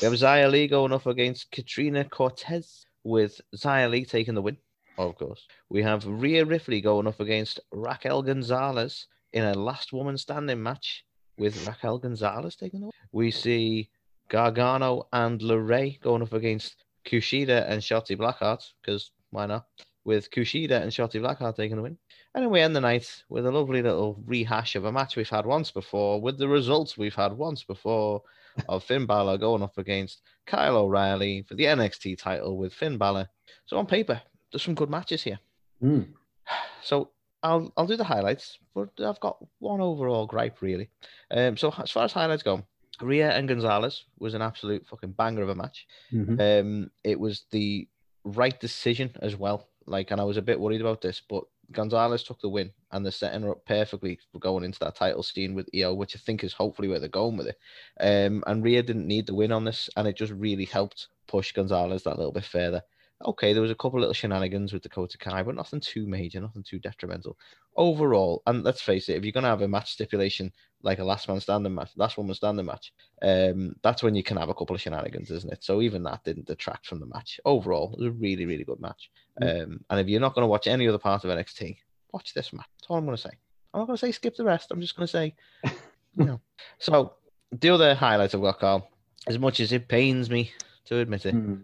[0.00, 4.56] We have Xia Li going up against Katrina Cortez, with Xia Li taking the win,
[4.98, 5.46] of course.
[5.68, 11.04] We have Rhea Ripley going up against Raquel Gonzalez in a last woman standing match,
[11.36, 12.92] with Raquel Gonzalez taking the win.
[13.10, 13.90] We see
[14.28, 19.66] Gargano and LeRae going up against Kushida and Shotzi Blackheart, because why not?
[20.04, 21.96] With Kushida and Shotzi Blackheart taking the win.
[22.34, 25.28] And then we end the night with a lovely little rehash of a match we've
[25.28, 28.22] had once before, with the results we've had once before
[28.68, 33.28] of Finn Balor going up against Kyle O'Reilly for the NXT title with Finn Balor.
[33.66, 34.20] So on paper,
[34.52, 35.38] there's some good matches here.
[35.82, 36.08] Mm.
[36.82, 37.12] So
[37.42, 40.90] I'll I'll do the highlights, but I've got one overall gripe really.
[41.30, 42.62] Um, so as far as highlights go,
[43.00, 45.86] Rhea and Gonzalez was an absolute fucking banger of a match.
[46.12, 46.38] Mhm.
[46.40, 47.88] Um, it was the
[48.24, 49.68] right decision as well.
[49.86, 53.04] Like, and I was a bit worried about this, but Gonzalez took the win, and
[53.04, 56.18] they're setting her up perfectly for going into that title scene with Io, which I
[56.18, 57.58] think is hopefully where they're going with it.
[58.00, 61.52] Um, and Rhea didn't need the win on this, and it just really helped push
[61.52, 62.82] Gonzalez that little bit further.
[63.24, 66.62] Okay, there was a couple little shenanigans with Dakota Kai, but nothing too major, nothing
[66.62, 67.36] too detrimental.
[67.76, 71.28] Overall, and let's face it, if you're gonna have a match stipulation like a last
[71.28, 74.74] man standing match, last woman standing match, um, that's when you can have a couple
[74.74, 75.64] of shenanigans, isn't it?
[75.64, 77.40] So even that didn't detract from the match.
[77.44, 79.10] Overall, it was a really, really good match.
[79.40, 81.76] Um, and if you're not gonna watch any other part of NXT,
[82.12, 82.66] watch this match.
[82.78, 83.30] That's all I'm gonna say.
[83.72, 84.70] I'm not gonna say skip the rest.
[84.70, 85.34] I'm just gonna say,
[85.64, 86.40] you know.
[86.78, 87.14] So
[87.50, 88.88] the other highlight of got, Carl,
[89.26, 90.52] as much as it pains me
[90.86, 91.54] to admit it, Hmm.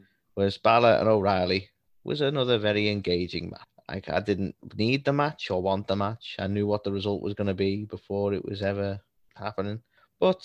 [0.41, 1.69] Was Balor and O'Reilly
[2.03, 3.61] was another very engaging match.
[3.89, 6.37] Like I didn't need the match or want the match.
[6.39, 9.01] I knew what the result was going to be before it was ever
[9.37, 9.83] happening.
[10.19, 10.43] But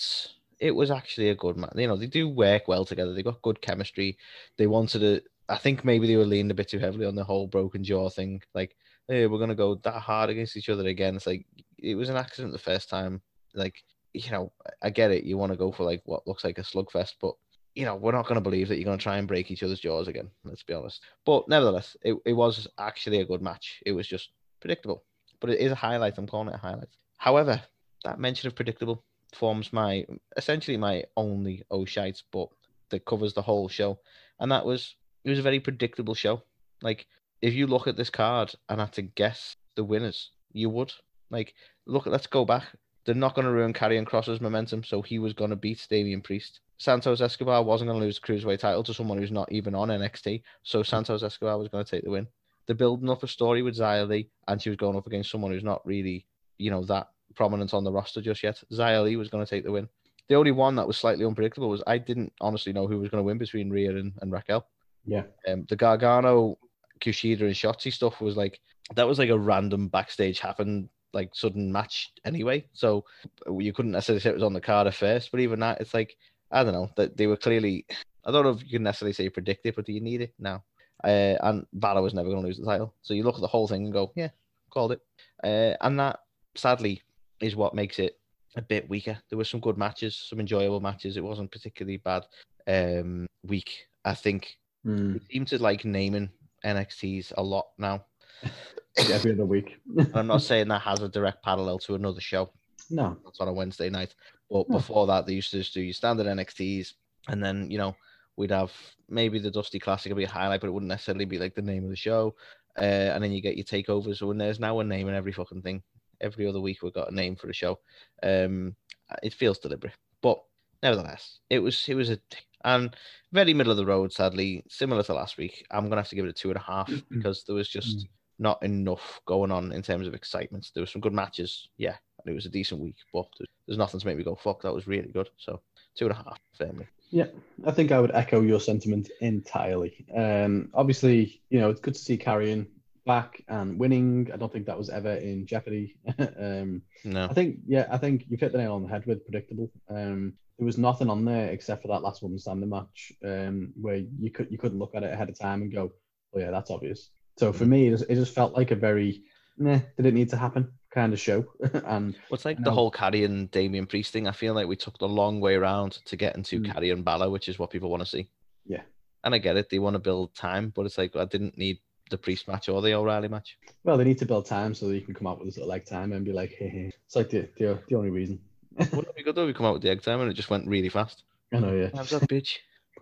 [0.59, 1.73] it was actually a good match.
[1.75, 3.13] You know, they do work well together.
[3.13, 4.17] They got good chemistry.
[4.57, 5.21] They wanted to.
[5.47, 8.09] I think maybe they were leaning a bit too heavily on the whole broken jaw
[8.09, 8.41] thing.
[8.53, 8.75] Like,
[9.07, 11.15] hey, we're gonna go that hard against each other again.
[11.15, 11.45] It's like
[11.77, 13.21] it was an accident the first time.
[13.53, 13.75] Like,
[14.13, 15.23] you know, I get it.
[15.23, 17.35] You want to go for like what looks like a slugfest, but
[17.75, 19.61] you know, we're not going to believe that you're going to try and break each
[19.61, 20.31] other's jaws again.
[20.45, 21.01] Let's be honest.
[21.25, 23.83] But nevertheless, it, it was actually a good match.
[23.85, 24.29] It was just
[24.61, 25.03] predictable,
[25.41, 26.17] but it is a highlight.
[26.17, 26.95] I'm calling it a highlight.
[27.17, 27.61] However,
[28.03, 30.05] that mention of predictable forms my
[30.37, 32.47] essentially my only oh shite, but
[32.89, 33.99] that covers the whole show,
[34.39, 36.41] and that was it was a very predictable show.
[36.81, 37.05] Like
[37.41, 40.93] if you look at this card and had to guess the winners, you would
[41.29, 41.53] like
[41.85, 42.05] look.
[42.05, 42.63] Let's go back.
[43.05, 46.21] They're not going to ruin Karrion Kross's momentum, so he was going to beat Damian
[46.21, 46.61] Priest.
[46.77, 49.89] Santos Escobar wasn't going to lose the cruiserweight title to someone who's not even on
[49.89, 52.27] NXT, so Santos Escobar was going to take the win.
[52.67, 55.51] They're building up a story with Xia Li, and she was going up against someone
[55.51, 56.25] who's not really,
[56.57, 58.61] you know, that prominent on the roster just yet.
[58.71, 59.87] Xia Li was going to take the win.
[60.27, 63.19] The only one that was slightly unpredictable was I didn't honestly know who was going
[63.19, 64.65] to win between Rhea and, and Raquel.
[65.05, 65.23] Yeah.
[65.47, 66.57] Um, the Gargano,
[66.99, 68.59] Kushida, and Shotzi stuff was like
[68.95, 72.65] that was like a random backstage happened like sudden match anyway.
[72.73, 73.05] So
[73.47, 75.93] you couldn't necessarily say it was on the card at first, but even that, it's
[75.93, 76.15] like
[76.51, 77.85] I don't know that they were clearly.
[78.25, 80.33] I don't know if you can necessarily say predict it, but do you need it?
[80.39, 80.63] No.
[81.03, 82.93] Uh, and Balor was never going to lose the title.
[83.01, 84.29] So you look at the whole thing and go, yeah,
[84.71, 85.01] called it.
[85.43, 86.21] Uh, and that
[86.55, 87.01] sadly
[87.41, 88.19] is what makes it
[88.55, 89.17] a bit weaker.
[89.29, 91.17] There were some good matches, some enjoyable matches.
[91.17, 92.25] It wasn't particularly bad
[92.67, 93.87] um, week.
[94.03, 95.13] I think Hmm.
[95.13, 96.29] we seem to like naming
[96.63, 98.05] NXTs a lot now.
[99.11, 99.71] Every other week.
[99.97, 102.51] And I'm not saying that has a direct parallel to another show.
[102.89, 103.17] no.
[103.25, 104.13] That's on a Wednesday night.
[104.49, 106.93] But before that, they used to just do your standard NXTs,
[107.27, 107.95] and then you know
[108.37, 108.71] we'd have
[109.09, 111.61] maybe the Dusty Classic would be a highlight, but it wouldn't necessarily be like the
[111.61, 112.35] name of the show.
[112.77, 114.17] Uh, and then you get your takeovers.
[114.17, 115.81] So when there's now a name in every fucking thing,
[116.19, 117.79] every other week we've got a name for a show.
[118.21, 118.75] Um,
[119.23, 120.41] it feels deliberate, but
[120.83, 122.19] nevertheless, it was it was a
[122.63, 122.95] and
[123.31, 124.11] very middle of the road.
[124.11, 126.61] Sadly, similar to last week, I'm gonna have to give it a two and a
[126.61, 128.07] half because there was just
[128.39, 130.71] not enough going on in terms of excitement.
[130.73, 133.27] There were some good matches, yeah, and it was a decent week, but
[133.67, 134.61] there's- nothing to make me go fuck.
[134.61, 135.29] That was really good.
[135.37, 135.61] So
[135.95, 136.87] two and a half, firmly.
[137.11, 137.27] Yeah,
[137.65, 140.05] I think I would echo your sentiment entirely.
[140.15, 142.67] Um, obviously, you know, it's good to see Karrion
[143.05, 144.29] back and winning.
[144.33, 145.97] I don't think that was ever in jeopardy.
[146.39, 149.23] um, No, I think, yeah, I think you've hit the nail on the head with
[149.25, 149.71] predictable.
[149.89, 153.97] Um, there was nothing on there except for that last woman standing match, um, where
[154.19, 155.91] you could you couldn't look at it ahead of time and go,
[156.33, 159.23] "Oh yeah, that's obvious." So for me, it just, it just felt like a very,
[159.57, 161.45] nah, did it need to happen kind of show,
[161.85, 162.71] and well, it's like the know.
[162.71, 164.27] whole Carry and Damian Priest thing.
[164.27, 166.73] I feel like we took the long way around to get into Mm.
[166.73, 168.29] Carry and Balor, which is what people want to see.
[168.65, 168.81] Yeah.
[169.23, 169.69] and I get it.
[169.69, 171.77] They want to build time, but it's like I didn't need
[172.09, 173.57] the Priest match or the O'Reilly match.
[173.83, 175.69] well, they need to build time so that you can come out with this little
[175.69, 176.91] like time and be like, hey, hey.
[177.05, 178.39] it's like the the, the only reason.
[178.77, 179.45] Wouldn't it be good though?
[179.45, 181.23] We come out with the egg time and it just went really fast.
[181.53, 181.89] I know, yeah.
[181.95, 182.57] How's that bitch?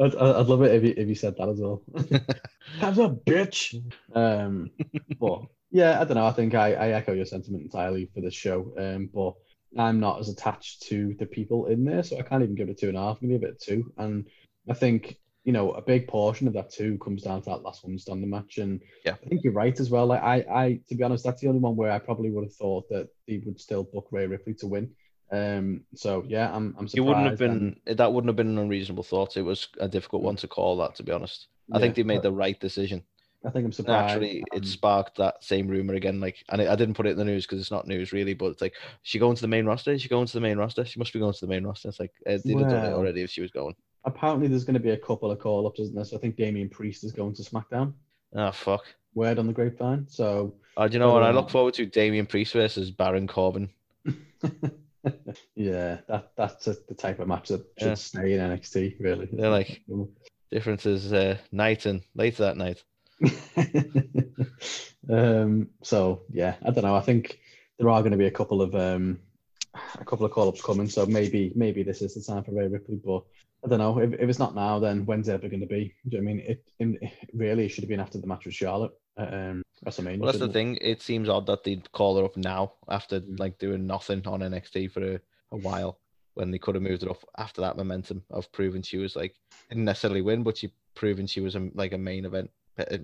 [0.00, 1.82] I'd, I'd love it if you, if you said that as well.
[2.80, 3.74] Have a bitch.
[4.14, 4.70] Um,
[5.20, 6.26] but yeah, I don't know.
[6.26, 8.72] I think I, I echo your sentiment entirely for this show.
[8.78, 9.34] Um, but
[9.76, 12.72] I'm not as attached to the people in there, so I can't even give it
[12.72, 13.18] a two and a half.
[13.20, 13.92] I'm gonna give it a two.
[13.96, 14.26] And
[14.68, 17.82] I think you know a big portion of that two comes down to that last
[17.84, 18.58] one standing match.
[18.58, 19.16] And Yeah.
[19.24, 20.06] I think you're right as well.
[20.06, 22.54] Like I, I to be honest, that's the only one where I probably would have
[22.54, 24.90] thought that they would still book Rhea Ripley to win.
[25.32, 26.96] Um, so yeah, I'm I'm surprised.
[26.96, 27.96] You wouldn't have and- been.
[27.96, 29.38] That wouldn't have been an unreasonable thought.
[29.38, 30.76] It was a difficult one to call.
[30.76, 33.02] That, to be honest, I think they made but the right decision.
[33.44, 34.10] I think I'm surprised.
[34.12, 36.20] Actually, it sparked that same rumor again.
[36.20, 38.34] Like, and I didn't put it in the news because it's not news really.
[38.34, 39.92] But it's like, is she going to the main roster?
[39.92, 40.84] Is she going to the main roster?
[40.84, 41.88] She must be going to the main roster.
[41.88, 43.74] It's like uh, they'd have done it already if she was going.
[44.04, 46.04] apparently there's going to be a couple of call ups, isn't there?
[46.04, 47.94] So I think Damian Priest is going to SmackDown.
[48.34, 48.84] Oh fuck.
[49.14, 50.06] Word on the grapevine.
[50.08, 51.22] So Oh, do you know what?
[51.22, 53.68] I Um, look forward to Damian Priest versus Baron Corbin.
[55.54, 57.94] yeah, that that's a, the type of match that should Yeah.
[57.94, 58.96] stay in NXT.
[59.00, 59.28] Really.
[59.32, 59.82] They're like
[60.50, 62.82] differences uh, night and later that night.
[65.10, 65.68] um.
[65.82, 66.94] So yeah, I don't know.
[66.94, 67.40] I think
[67.78, 69.18] there are going to be a couple of um,
[69.98, 70.88] a couple of call ups coming.
[70.88, 73.00] So maybe maybe this is the time for Rhea Ripley.
[73.04, 73.22] But
[73.64, 75.94] I don't know if, if it's not now, then when's it ever going to be?
[76.08, 76.98] Do you know what I mean it, in,
[77.32, 80.18] really it should have been after the match with Charlotte at um, WrestleMania.
[80.18, 80.52] Well, that's the it?
[80.52, 80.78] thing.
[80.80, 83.38] It seems odd that they'd call her up now after Mm.
[83.38, 85.20] like doing nothing on NXT for a,
[85.52, 85.98] a while
[86.34, 89.34] when they could have moved it up after that momentum of proving she was like
[89.68, 92.50] didn't necessarily win, but she proven she was a, like a main event,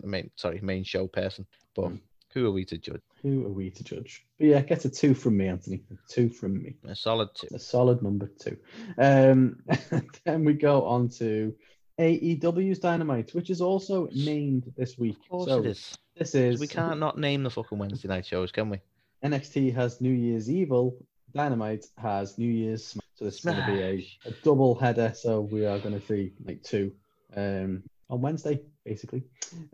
[0.04, 1.46] main sorry main show person.
[1.74, 2.00] But Mm.
[2.34, 3.00] who are we to judge?
[3.22, 4.26] Who are we to judge?
[4.38, 5.82] But yeah, get a two from me, Anthony.
[5.90, 6.76] A two from me.
[6.86, 7.48] A solid two.
[7.54, 8.56] A solid number two.
[8.96, 9.62] Um,
[10.24, 11.54] then we go on to
[11.98, 15.16] AEW's Dynamite, which is also named this week.
[15.22, 15.98] Of course so it is.
[16.16, 18.80] this is We can't not name the fucking Wednesday night shows, can we?
[19.24, 20.96] NXT has New Year's Evil.
[21.34, 23.04] Dynamite has New Year's Smash.
[23.16, 25.12] So this is going to be a, a double header.
[25.14, 26.92] So we are going to see like two
[27.36, 29.24] um, on Wednesday, basically.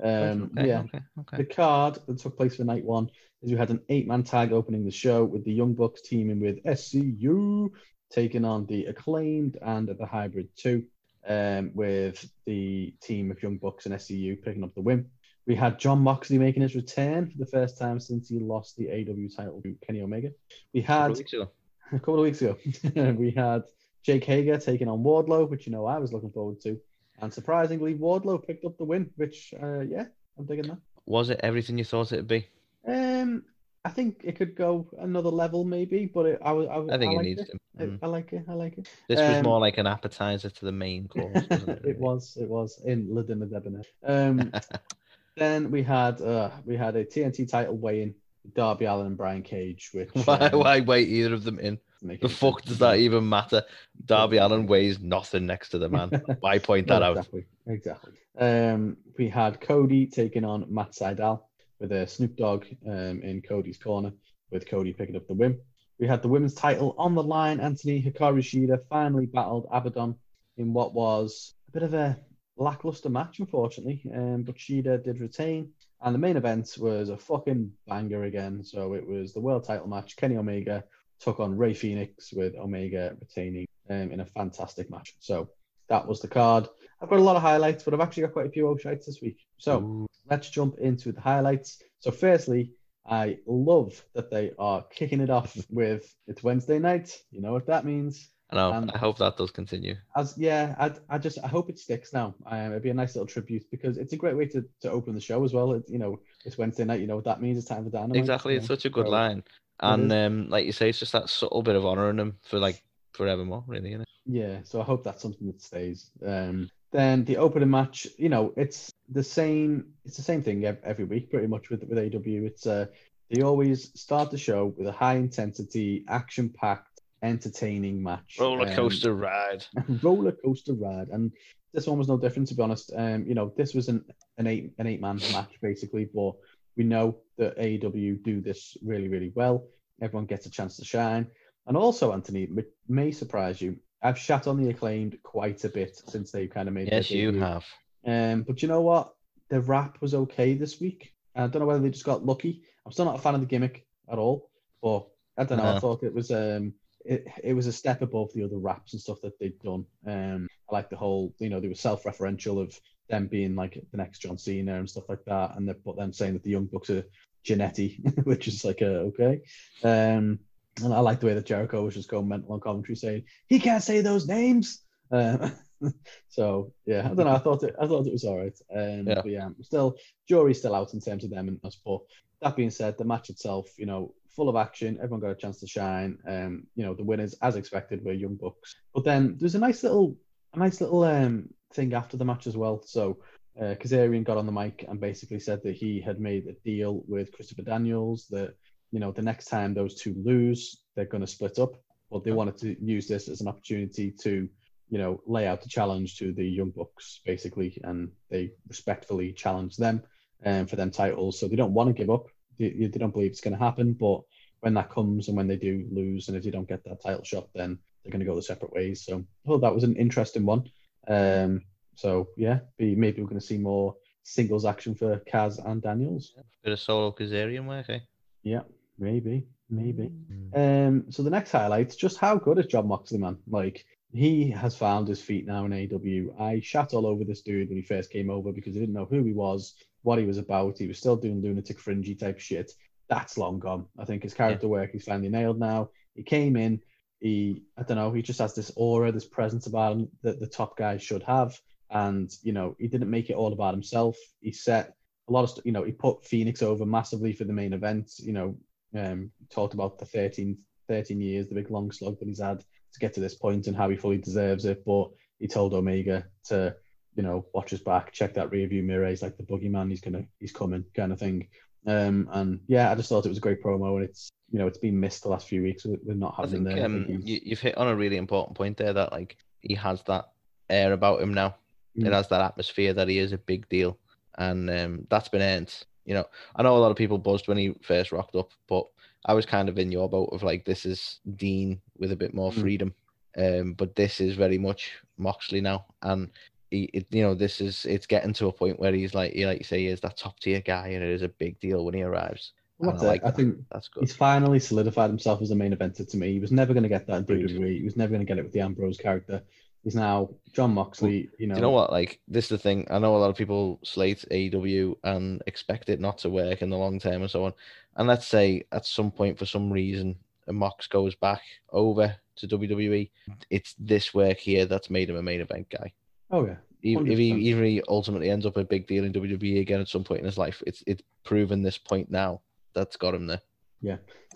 [0.03, 0.81] Um, okay, yeah.
[0.81, 1.37] okay, okay.
[1.37, 3.11] The card that took place for night one
[3.43, 6.41] is we had an eight man tag opening the show with the Young Bucks teaming
[6.41, 7.71] with SCU,
[8.11, 10.85] taking on the Acclaimed and the Hybrid 2,
[11.29, 15.07] um, with the team of Young Bucks and SCU picking up the win.
[15.47, 18.91] We had Jon Moxley making his return for the first time since he lost the
[18.91, 20.31] AW title to Kenny Omega.
[20.73, 21.51] We had of weeks ago.
[21.93, 22.57] a couple of weeks ago,
[23.13, 23.65] we had
[24.03, 26.81] Jake Hager taking on Wardlow, which you know I was looking forward to.
[27.21, 30.05] And surprisingly, Wardlow picked up the win, which, uh, yeah,
[30.39, 30.79] I'm digging that.
[31.07, 32.49] Was it everything you thought it'd be?
[32.87, 33.45] Um,
[33.85, 36.99] I think it could go another level, maybe, but it, I was, I, was- I
[36.99, 37.47] think it liked needs it.
[37.47, 37.53] to.
[37.53, 37.99] I, Mm.
[38.03, 38.45] I like it.
[38.49, 38.89] I like it.
[39.09, 41.85] This was um, more like an appetizer to the main course, wasn't it?
[41.85, 42.37] it was.
[42.41, 43.83] It was in La Dinner Debonair.
[44.05, 44.53] Um,
[45.37, 48.15] then we had uh, we had a TNT title weigh-in,
[48.55, 51.79] Darby Allin and Brian Cage, which why, um, why wait either of them in?
[52.05, 53.65] Make The fuck does that even matter?
[54.05, 56.11] Darby Allin weighs nothing next to the man.
[56.41, 57.17] Why point that No, out?
[57.17, 57.45] Exactly.
[57.67, 58.13] Exactly.
[58.39, 61.41] Um, we had Cody taking on Matt Sydal
[61.81, 64.13] with a Snoop Dogg um, in Cody's corner,
[64.51, 65.59] with Cody picking up the win.
[65.99, 67.59] We had the women's title on the line.
[67.61, 70.17] Anthony Hikaru Shida finally battled Abaddon
[70.59, 72.19] in what was a bit of a
[72.57, 74.03] lackluster match, unfortunately.
[74.15, 75.71] Um, but Shida did retain.
[76.03, 78.63] And the main event was a fucking banger again.
[78.63, 80.17] So it was the world title match.
[80.17, 80.85] Kenny Omega
[81.21, 85.15] took on Rey Fenix with Omega retaining um, in a fantastic match.
[85.21, 85.51] So
[85.89, 86.69] that was the card.
[87.01, 89.21] I've got a lot of highlights, but I've actually got quite a few outshouts this
[89.21, 89.39] week.
[89.59, 90.07] So Ooh.
[90.31, 91.83] let's jump into the highlights.
[92.01, 92.73] So, firstly,
[93.07, 97.17] I love that they are kicking it off with it's Wednesday night.
[97.31, 98.31] You know what that means.
[98.51, 98.73] I know.
[98.73, 99.97] Um, I hope that does continue.
[100.17, 102.35] As yeah, I, I just I hope it sticks now.
[102.47, 105.15] Um, it'd be a nice little tribute because it's a great way to, to open
[105.15, 105.73] the show as well.
[105.73, 107.01] It, you know, it's Wednesday night.
[107.01, 107.59] You know what that means.
[107.59, 108.17] It's time for dynamite.
[108.17, 108.57] Exactly.
[108.57, 109.43] It's such a good So, line.
[109.81, 112.83] And um, like you say, it's just that subtle bit of honoring them for like
[113.13, 114.09] forevermore, really, isn't it?
[114.27, 116.11] Yeah, so I hope that's something that stays.
[116.25, 119.87] Um, then the opening match, you know, it's the same.
[120.05, 122.21] It's the same thing ev- every week, pretty much with with AW.
[122.47, 122.87] It's uh,
[123.31, 128.37] they always start the show with a high intensity, action packed, entertaining match.
[128.39, 129.65] Roller Um, coaster ride.
[130.03, 131.33] roller coaster ride, and
[131.73, 132.49] this one was no different.
[132.49, 134.05] To be honest, um, you know, this was an
[134.39, 136.33] an eight an eight man match basically, but
[136.77, 139.67] we know that AEW do this really really well.
[140.01, 141.29] Everyone gets a chance to shine,
[141.67, 143.79] and also Anthony it may surprise you.
[144.03, 146.89] I've shat on the acclaimed quite a bit since they've kind of made.
[146.93, 147.65] Yes, you have.
[148.07, 149.15] Um, but you know what?
[149.49, 151.15] The rap was okay this week.
[151.35, 152.63] I don't know whether they just got lucky.
[152.85, 154.51] I'm still not a fan of the gimmick at all,
[154.83, 155.07] but
[155.39, 155.75] I don't know.
[155.75, 159.03] I thought it was um, it, it was a step above the other raps and
[159.03, 159.87] stuff that they'd done.
[160.07, 163.97] Um, I like the whole, you know, they were self-referential of them being like the
[163.97, 166.67] next John Cena and stuff like that, and they but them saying that the Young
[166.67, 167.05] Bucks are
[167.45, 169.41] Genetti, which is like a okay.
[169.83, 170.39] Um,
[170.83, 173.61] and I like the way that Jericho was just going mental on commentary saying he
[173.61, 174.83] can't say those names.
[175.11, 175.53] Um,
[176.29, 177.35] so yeah, I don't know.
[177.35, 177.77] I thought it.
[177.81, 178.59] I thought it was all right.
[178.75, 179.15] Um, Yeah.
[179.15, 179.97] But yeah, still
[180.29, 181.79] jury's still out in terms of them and us.
[181.85, 182.01] But
[182.43, 184.99] that being said, the match itself, you know, full of action.
[185.01, 186.19] Everyone got a chance to shine.
[186.27, 188.77] Um, you know, the winners, as expected, were Young Bucks.
[188.95, 190.17] But then there's a nice little,
[190.55, 192.83] a nice little um thing after the match as well.
[192.85, 193.19] So.
[193.57, 197.05] Uh, Kazarian got on the mic and basically said that he had made a deal
[197.07, 198.57] with Christopher Daniels that
[198.91, 201.75] you know the next time those two lose, they're going to split up.
[202.11, 204.49] But they wanted to use this as an opportunity to
[204.91, 209.77] you know, lay out the challenge to the Young Bucks basically, and they respectfully challenge
[209.77, 210.03] them
[210.45, 211.41] um, for them titles.
[211.41, 212.27] So they don't want to give up.
[212.59, 213.95] They, they don't believe it's going to happen.
[213.95, 214.21] But
[214.61, 217.25] when that comes and when they do lose, and if they don't get that title
[217.25, 219.05] shot, then they're going to go the separate ways.
[219.05, 220.71] So thought that was an interesting one.
[221.09, 221.63] Um,
[221.95, 226.35] so yeah, be, maybe we're going to see more singles action for Kaz and Daniels.
[226.63, 228.01] Bit of solo Kazarian work, eh?
[228.43, 228.63] Yeah,
[228.99, 230.11] maybe, maybe.
[230.31, 230.89] Mm.
[230.89, 233.39] Um, so the next highlight, just how good is Jon Moxley, man?
[233.49, 236.43] Like he has found his feet now in AW.
[236.43, 239.07] I shat all over this dude when he first came over because I didn't know
[239.07, 240.79] who he was, what he was about.
[240.79, 242.73] He was still doing lunatic fringy type shit.
[243.09, 243.87] That's long gone.
[243.99, 245.91] I think his character work he's finally nailed now.
[246.15, 246.81] He came in.
[247.25, 250.47] He, I don't know, he just has this aura, this presence about him that the
[250.47, 251.59] top guys should have.
[251.91, 254.15] And you know, he didn't make it all about himself.
[254.43, 254.93] He set
[255.27, 258.11] a lot of, st- you know, he put Fenix over massively for the main event.
[258.19, 258.57] You know,
[258.95, 263.01] um, talked about the 13, 13 years, the big long slog that he's had to
[263.01, 264.85] get to this point and how he fully deserves it.
[264.85, 265.09] But
[265.39, 266.77] he told Omega to,
[267.17, 269.09] you know, watch his back, check that rear view mirror.
[269.09, 269.89] He's like the boogeyman.
[269.89, 271.49] He's gonna, he's coming, kind of thing.
[271.87, 274.67] Um, and yeah, I just thought it was a great promo, and it's you know
[274.67, 276.85] it's been missed the last few weeks with, with not I having think him there.
[276.85, 279.75] I um, think you, you've hit on a really important point there that like he
[279.75, 280.27] has that
[280.71, 281.57] air about him now.
[281.97, 282.13] It Mm.
[282.13, 283.99] has that atmosphere that he is a big deal,
[284.39, 285.73] and um, that's been earned.
[286.05, 286.25] You know,
[286.57, 288.87] I know a lot of people buzzed when he first rocked up, but
[289.27, 292.35] I was kind of in your boat of like this is Dean with a bit
[292.35, 292.61] more Mm.
[292.61, 292.95] freedom,
[293.39, 296.31] um, but this is very much Moxley now, and
[296.75, 299.47] he, it, you know, this is it's getting to a point where he's like, he,
[299.47, 301.85] like you say, he is that top tier guy, and it is a big deal
[301.85, 302.53] when he arrives.
[302.79, 303.07] Well, that's it.
[303.07, 303.37] I that.
[303.37, 304.03] think that's good.
[304.03, 306.33] he's finally solidified himself as a main eventer to me.
[306.33, 307.39] He was never going to get that in.
[307.39, 307.79] WWE.
[307.79, 309.43] He was never going to get it with the Ambrose character.
[309.85, 311.29] He's now Jon Moxley.
[311.39, 311.93] You know, you know what?
[311.93, 312.87] Like this is the thing.
[312.91, 316.71] I know a lot of people slate AEW and expect it not to work in
[316.71, 317.53] the long term and so on.
[317.97, 320.17] And let's say at some point, for some reason,
[320.49, 323.11] a Mox goes back over to WWE.
[323.51, 325.93] It's this work here that's made him a main event guy.
[326.35, 329.61] Oh yeah, Even if he if he ultimately ends up a big deal in WWE
[329.61, 332.41] again at some point in his life, it's it's proven this point now
[332.75, 333.41] that's got him there.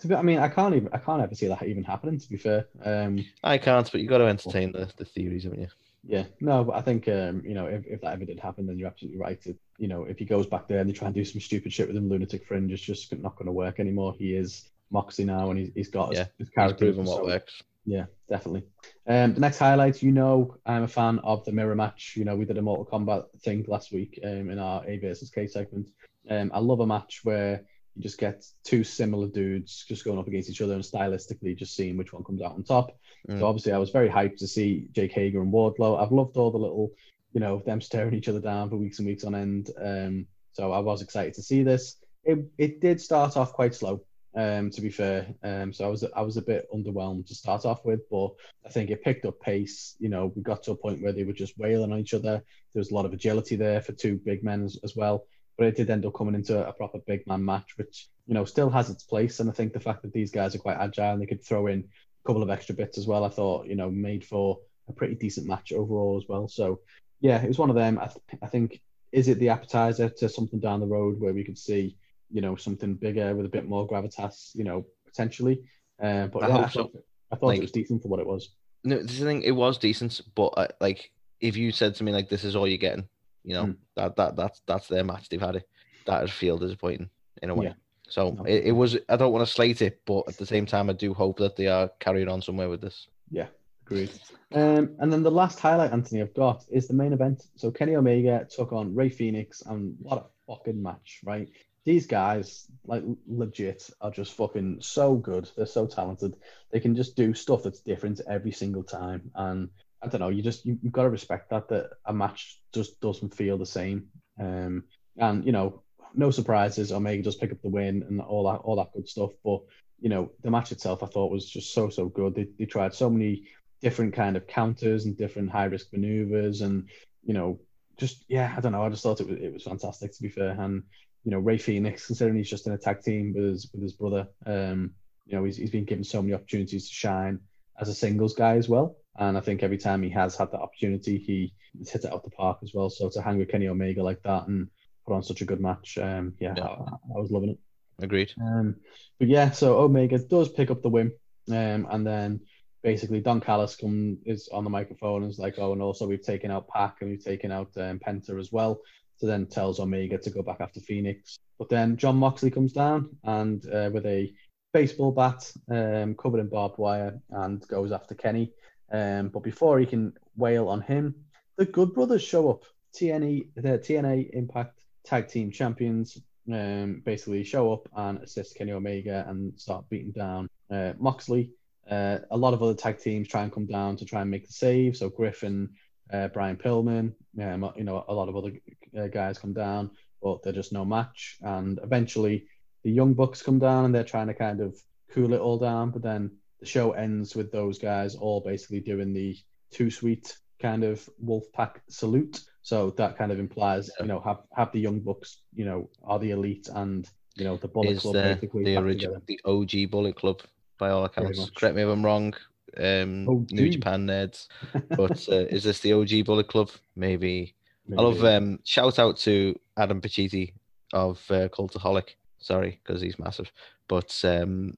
[0.07, 0.87] Be- I mean, I can't even.
[0.93, 2.17] I can't ever see that even happening.
[2.19, 5.43] To be fair, um, I can't, but you have got to entertain the, the theories,
[5.43, 5.67] haven't you?
[6.05, 8.79] yeah, no, but I think um, you know, if, if that ever did happen, then
[8.79, 9.45] you're absolutely right.
[9.45, 11.73] It, you know, if he goes back there and they try and do some stupid
[11.73, 14.15] shit with him, lunatic fringe, it's just not going to work anymore.
[14.17, 16.85] He is Moxie now, and he's, he's got his, Yeah, his He's character.
[16.85, 17.61] proven what so- works.
[17.89, 18.65] Yeah, definitely.
[19.07, 22.13] Um, the next highlight, you know, I'm a fan of the mirror match.
[22.15, 25.31] You know, we did a Mortal Kombat thing last week um, in our A versus
[25.31, 25.89] K segment.
[26.29, 30.27] Um, I love a match where you just get two similar dudes just going up
[30.27, 32.95] against each other and stylistically just seeing which one comes out on top.
[33.27, 33.39] Mm.
[33.39, 35.99] So obviously, I was very hyped to see Jake Hager and Wardlow.
[35.99, 36.91] I've loved all the little,
[37.33, 39.71] you know, them staring each other down for weeks and weeks on end.
[39.83, 41.95] Um, so I was excited to see this.
[42.23, 44.03] It it did start off quite slow
[44.35, 45.27] um, to be fair.
[45.43, 48.29] Um, so I was I was a bit underwhelmed to start off with, but
[48.65, 49.95] I think it picked up pace.
[49.99, 52.43] You know, we got to a point where they were just wailing on each other.
[52.73, 55.25] There was a lot of agility there for two big men as, as well.
[55.57, 58.45] But it did end up coming into a proper big man match, which you know
[58.45, 59.39] still has its place.
[59.39, 61.67] And I think the fact that these guys are quite agile and they could throw
[61.67, 64.93] in a couple of extra bits as well, I thought you know made for a
[64.93, 66.47] pretty decent match overall as well.
[66.47, 66.79] So
[67.19, 67.99] yeah, it was one of them.
[67.99, 71.43] I, th- I think is it the appetizer to something down the road where we
[71.43, 71.97] could see
[72.31, 75.61] you know something bigger with a bit more gravitas, you know potentially.
[76.01, 77.03] Uh, but I yeah, hope I thought, so.
[77.31, 78.49] I thought Like- it was decent for what it was.
[78.85, 79.41] No, this is the thing.
[79.43, 81.11] It was decent, but uh, like
[81.41, 83.07] if you said to me like this is all you're getting,
[83.43, 83.77] you know Mm.
[83.95, 85.27] that that that's that's their match.
[85.29, 85.67] They've had it.
[86.05, 87.09] That would feel disappointing
[87.43, 87.65] in a way.
[87.67, 87.73] Yeah.
[88.07, 88.97] So No, it, it was.
[89.09, 91.55] I don't want to slate it, but at the same time, I do hope that
[91.57, 93.07] they are carrying on somewhere with this.
[93.29, 93.47] Yeah,
[93.85, 94.11] agreed.
[94.53, 97.43] Um, and then the last highlight, Anthony, I've got is the main event.
[97.55, 101.49] So Kenny Omega took on Rey Fenix, and what a fucking match, right?
[101.89, 105.49] These guys, like legit, are just fucking so good.
[105.57, 106.35] They're so talented.
[106.71, 109.31] They can just do stuff that's different every single time.
[109.33, 112.61] And I don't know, you just you, you've got to respect that that a match
[112.75, 114.09] just doesn't feel the same.
[114.39, 114.83] Um,
[115.17, 115.81] and you know,
[116.13, 116.91] no surprises.
[116.91, 119.31] Omega just pick up the win and all that all that good stuff.
[119.43, 119.61] But
[119.99, 122.35] you know, the match itself I thought was just so so good.
[122.35, 123.47] They they tried so many
[123.81, 126.87] different kind of counters and different high risk maneuvers and
[127.23, 127.59] you know
[127.97, 130.29] just yeah I don't know I just thought it was it was fantastic to be
[130.29, 130.83] fair and
[131.23, 133.93] you know Rey Fenix considering he's just in a tag team with his with his
[133.93, 134.91] brother um
[135.25, 137.39] you know he's, he's been given so many opportunities to shine
[137.79, 140.59] as a singles guy as well and I think every time he has had that
[140.61, 143.67] opportunity he he's hit it out the park as well so to hang with Kenny
[143.67, 144.69] Omega like that and
[145.05, 146.65] put on such a good match um yeah, Yeah.
[146.65, 147.59] I, I was loving it
[148.01, 148.31] Agreed.
[148.41, 148.77] um,
[149.17, 151.11] but yeah, so Omega does pick up the win,
[151.51, 152.39] um, and then
[152.81, 156.23] basically Don Callis come is on the microphone and is like, oh, and also we've
[156.23, 158.79] taken out Pac and we've taken out um, Penta as well.
[159.19, 161.39] So then tells Omega to go back after Fenix.
[161.57, 164.33] But then Jon Moxley comes down and uh, with a
[164.73, 168.53] baseball bat um, covered in barbed wire and goes after Kenny.
[168.91, 171.15] Um, but before he can wail on him,
[171.57, 172.63] the Good Brothers show up.
[172.95, 176.19] TNA, the TNA Impact Tag Team Champions
[176.51, 181.51] um, basically show up and assist Kenny Omega and start beating down uh, Moxley.
[181.89, 184.47] Uh, a lot of other tag teams try and come down to try and make
[184.47, 184.95] the save.
[184.95, 185.69] So Griffin,
[186.11, 188.51] uh, Brian Pillman, um, you know, a lot of other
[188.97, 189.91] uh, guys come down,
[190.21, 191.37] but they're just no match.
[191.41, 192.47] And eventually,
[192.83, 194.75] the Young Bucks come down and they're trying to kind of
[195.11, 195.91] cool it all down.
[195.91, 199.37] But then the show ends with those guys all basically doing the
[199.71, 202.41] too sweet kind of wolf pack salute.
[202.61, 206.19] So that kind of implies, you know, have have the Young Bucks, you know, are
[206.19, 209.25] the elite and you know the Bullet Is Club the basically the original together.
[209.27, 210.41] the OG Bullet Club
[210.77, 211.49] by all accounts?
[211.55, 212.33] Correct me if I'm wrong.
[212.77, 213.51] Um, OG.
[213.51, 214.47] New Japan nerds.
[214.89, 216.69] But uh, is this the OG Bullet Club?
[216.95, 217.55] Maybe.
[217.97, 220.53] I love um shout out to Adam Pacitti
[220.93, 222.09] of uh, Cultaholic.
[222.39, 223.51] Sorry, because he's massive.
[223.87, 224.75] But um,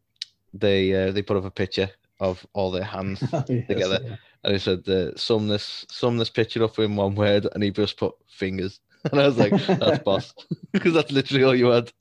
[0.53, 1.89] they uh, they put up a picture
[2.19, 3.99] of all their hands, Yes, together.
[4.03, 4.15] yeah.
[4.43, 7.71] and he said uh, sum this sum this picture up in one word, and he
[7.71, 8.79] just put fingers.
[9.11, 10.31] And I was like, that's boss,
[10.71, 11.91] because that's literally all you had.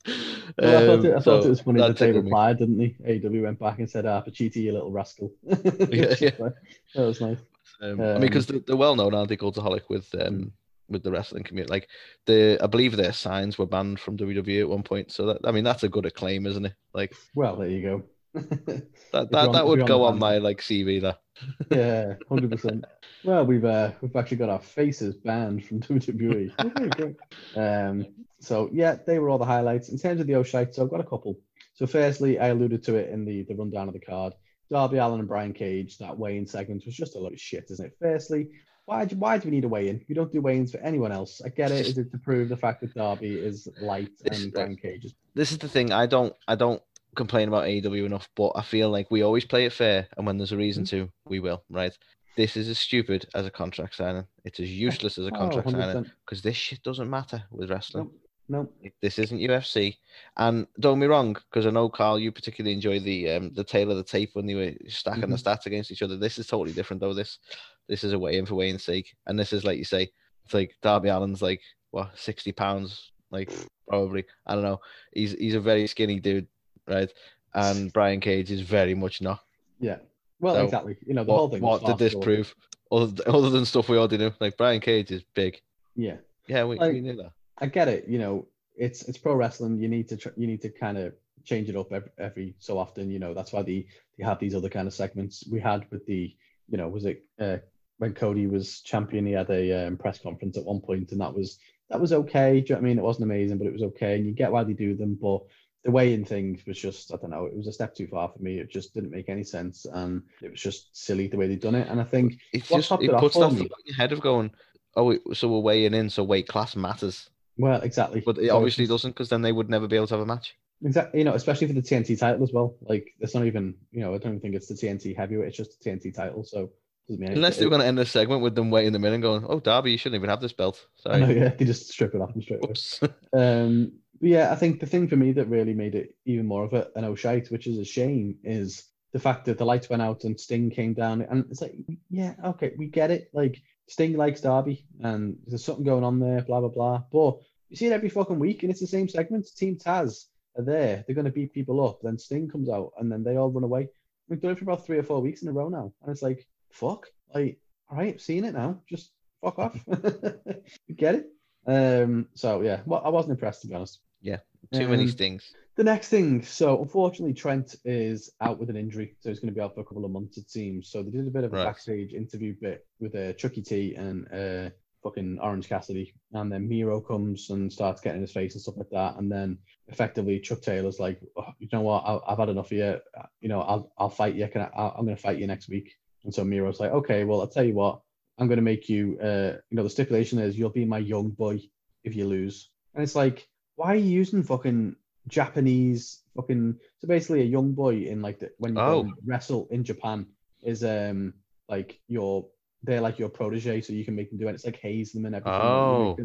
[0.57, 2.79] Well, I thought, it, I Um, thought so it was funny that they replied, didn't
[2.79, 2.95] he?
[3.25, 5.31] AW went back and said, "Ah, Pacitti, you little rascal."
[5.91, 6.31] Yeah, yeah.
[6.39, 6.53] that
[6.95, 7.37] was nice.
[7.81, 10.51] Um, I mean, Um, because they're, they're well known, aren't they, Cultaholic with um
[10.89, 11.71] with the wrestling community.
[11.71, 11.87] Like
[12.25, 15.11] the, I believe their signs were banned from WWE at one point.
[15.11, 16.73] So that I mean, that's a good acclaim, isn't it?
[16.93, 18.03] Like Well, there you go.
[18.33, 21.01] that that, on- that would on go on my like CV.
[21.01, 21.19] That
[21.71, 22.85] yeah, hundred percent.
[23.23, 27.15] Well, we've uh, we've actually got our faces banned from WWE.
[27.55, 28.05] Um,
[28.39, 30.75] so yeah, they were all the highlights in terms of the O'Shite.
[30.75, 31.39] So I've got a couple.
[31.73, 34.33] So firstly, I alluded to it in the the rundown of the card.
[34.69, 37.87] Darby Allin and Brian Cage, that weigh-in segment was just a lot of shit, isn't
[37.87, 37.97] it?
[37.99, 38.47] Firstly,
[38.85, 40.05] why do, why do we need a weigh-in?
[40.07, 41.41] We don't do weigh-ins for anyone else.
[41.45, 41.85] I get it.
[41.85, 45.51] Is it to prove the fact that Darby is light and Brian Cage is this
[45.51, 45.91] is the thing.
[45.91, 46.81] I don't I don't
[47.15, 50.37] complain about AEW enough, but I feel like we always play it fair, and when
[50.37, 51.05] there's a reason Mm-hmm.
[51.05, 51.63] to, we will.
[51.69, 51.95] Right.
[52.37, 54.25] This is as stupid as a contract signing.
[54.45, 58.05] It's as useless as a Oh, contract signing because this shit doesn't matter with wrestling.
[58.05, 58.17] Nope.
[58.49, 58.93] Nope.
[59.01, 59.95] This isn't UFC,
[60.37, 63.91] and don't me wrong, because I know Carl, you particularly enjoy the um the tale
[63.91, 65.47] of the tape when they were stacking the Mm-hmm.
[65.47, 66.17] stats against each other.
[66.17, 67.13] This is totally different though.
[67.13, 67.39] This
[67.87, 70.09] this is a weigh in for weighing sake, and this is like you say,
[70.45, 73.51] it's like Darby Allin's like what sixty pounds, like
[73.87, 74.79] probably I don't know.
[75.13, 76.47] He's he's a very skinny dude,
[76.91, 77.11] right?
[77.53, 79.39] And Brian Cage is very much not.
[79.79, 79.97] Yeah.
[80.39, 80.97] Well, So, exactly.
[81.05, 81.61] You know, the whole thing.
[81.61, 82.21] what did this farcical.
[82.21, 82.55] prove?
[82.91, 85.61] Other, other than stuff we already knew, like Brian Cage is big.
[85.95, 86.17] Yeah.
[86.47, 87.31] Yeah, we, Like- we knew that.
[87.57, 88.07] I get it.
[88.07, 89.77] You know, it's it's pro wrestling.
[89.77, 91.13] You need to tr- you need to kind of
[91.43, 93.11] change it up every, every so often.
[93.11, 93.85] You know, that's why the
[94.17, 96.35] they have these other kind of segments we had with the
[96.69, 97.57] you know was it uh,
[97.99, 99.27] when Cody was champion?
[99.27, 102.61] He had a um, press conference at one point, and that was that was okay.
[102.61, 102.97] Do you know what I mean?
[102.97, 105.19] It wasn't amazing, but it was okay, and you get why they do them.
[105.21, 105.41] But
[105.83, 107.45] the way in things was just I don't know.
[107.45, 108.59] It was a step too far for me.
[108.59, 111.75] It just didn't make any sense, and it was just silly the way they'd done
[111.75, 111.87] it.
[111.89, 114.51] And I think It's just it it off puts that me- your head of going,
[114.95, 117.29] oh, so we're weighing in, so weight class matters.
[117.57, 118.21] well, exactly.
[118.21, 120.25] But it So obviously doesn't because then they would never be able to have a
[120.25, 120.55] match.
[120.83, 122.75] Exactly, you know, especially for the TNT title as well.
[122.81, 125.49] Like, it's not even, you know, I don't even think it's the TNT heavyweight.
[125.49, 126.43] It's just the TNT title.
[126.43, 126.71] So,
[127.07, 129.13] doesn't mean Unless they were going to end the segment with them weighing them in
[129.13, 130.83] and going, oh, Darby, you shouldn't even have this belt.
[131.05, 131.39] I know, Sorry.
[131.39, 132.63] yeah, they just strip it off and straight
[133.03, 133.13] away.
[133.33, 133.91] Um,
[134.21, 136.87] yeah, I think the thing for me that really made it even more of a,
[136.95, 140.39] an O'Shite, which is a shame, is the fact that the lights went out and
[140.39, 141.21] Sting came down.
[141.21, 141.75] And it's like,
[142.09, 143.29] yeah, okay, we get it.
[143.33, 147.03] Like, Sting likes Darby and there's something going on there, blah, blah, blah.
[147.11, 149.47] But you see it every fucking week and it's the same segment.
[149.55, 150.25] Team Taz
[150.57, 151.03] are there.
[151.05, 151.99] They're going to beat people up.
[152.01, 153.89] Then Sting comes out and then they all run away.
[154.29, 155.93] We've done it for about three or four weeks in a row now.
[156.01, 157.07] And it's like, fuck.
[157.33, 157.59] Like,
[157.89, 158.81] all right, I've seen it now.
[158.87, 159.11] Just
[159.41, 159.77] fuck off.
[160.95, 161.25] Get it.
[161.65, 163.99] Um, so yeah, well, I wasn't impressed to be honest.
[164.21, 164.37] Yeah,
[164.73, 165.53] too many Um, stings.
[165.75, 169.55] The next thing, so unfortunately, Trent is out with an injury, so he's going to
[169.55, 170.89] be out for a couple of months, it seems.
[170.89, 171.63] So they did a bit of a Right.
[171.65, 174.69] backstage interview bit with uh, Chucky T and uh,
[175.01, 178.77] fucking Orange Cassidy, and then Miro comes and starts getting in his face and stuff
[178.77, 179.57] like that, and then
[179.87, 182.99] effectively Chuck Taylor's like, oh, you know what, I- I've had enough of you.
[183.39, 184.47] You know, I'll I'll fight you.
[184.49, 185.95] Can I, I'll- I'm going to fight you next week.
[186.25, 188.01] And so Miro's like, okay, well, I'll tell you what,
[188.37, 189.17] I'm going to make you.
[189.19, 191.61] Uh, you know, the stipulation is you'll be my young boy
[192.03, 192.69] if you lose.
[192.93, 193.47] And it's like,
[193.81, 194.95] why are you using fucking
[195.27, 199.11] Japanese fucking so basically a young boy in like the when you Oh.
[199.25, 200.25] wrestle in Japan
[200.61, 201.33] is um
[201.67, 202.47] like your
[202.83, 204.53] they're like your protege so you can make them do it.
[204.55, 205.61] It's like haze them and everything.
[205.61, 206.17] Oh.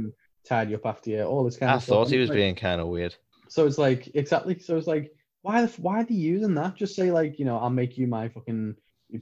[0.44, 1.94] tidy up after you, all this kind I of stuff.
[1.94, 3.14] thought And he was like- being kind of weird.
[3.48, 4.58] so it's like exactly.
[4.58, 6.76] So it's like why the why are they using that?
[6.76, 8.74] Just say like you know I'll make you my fucking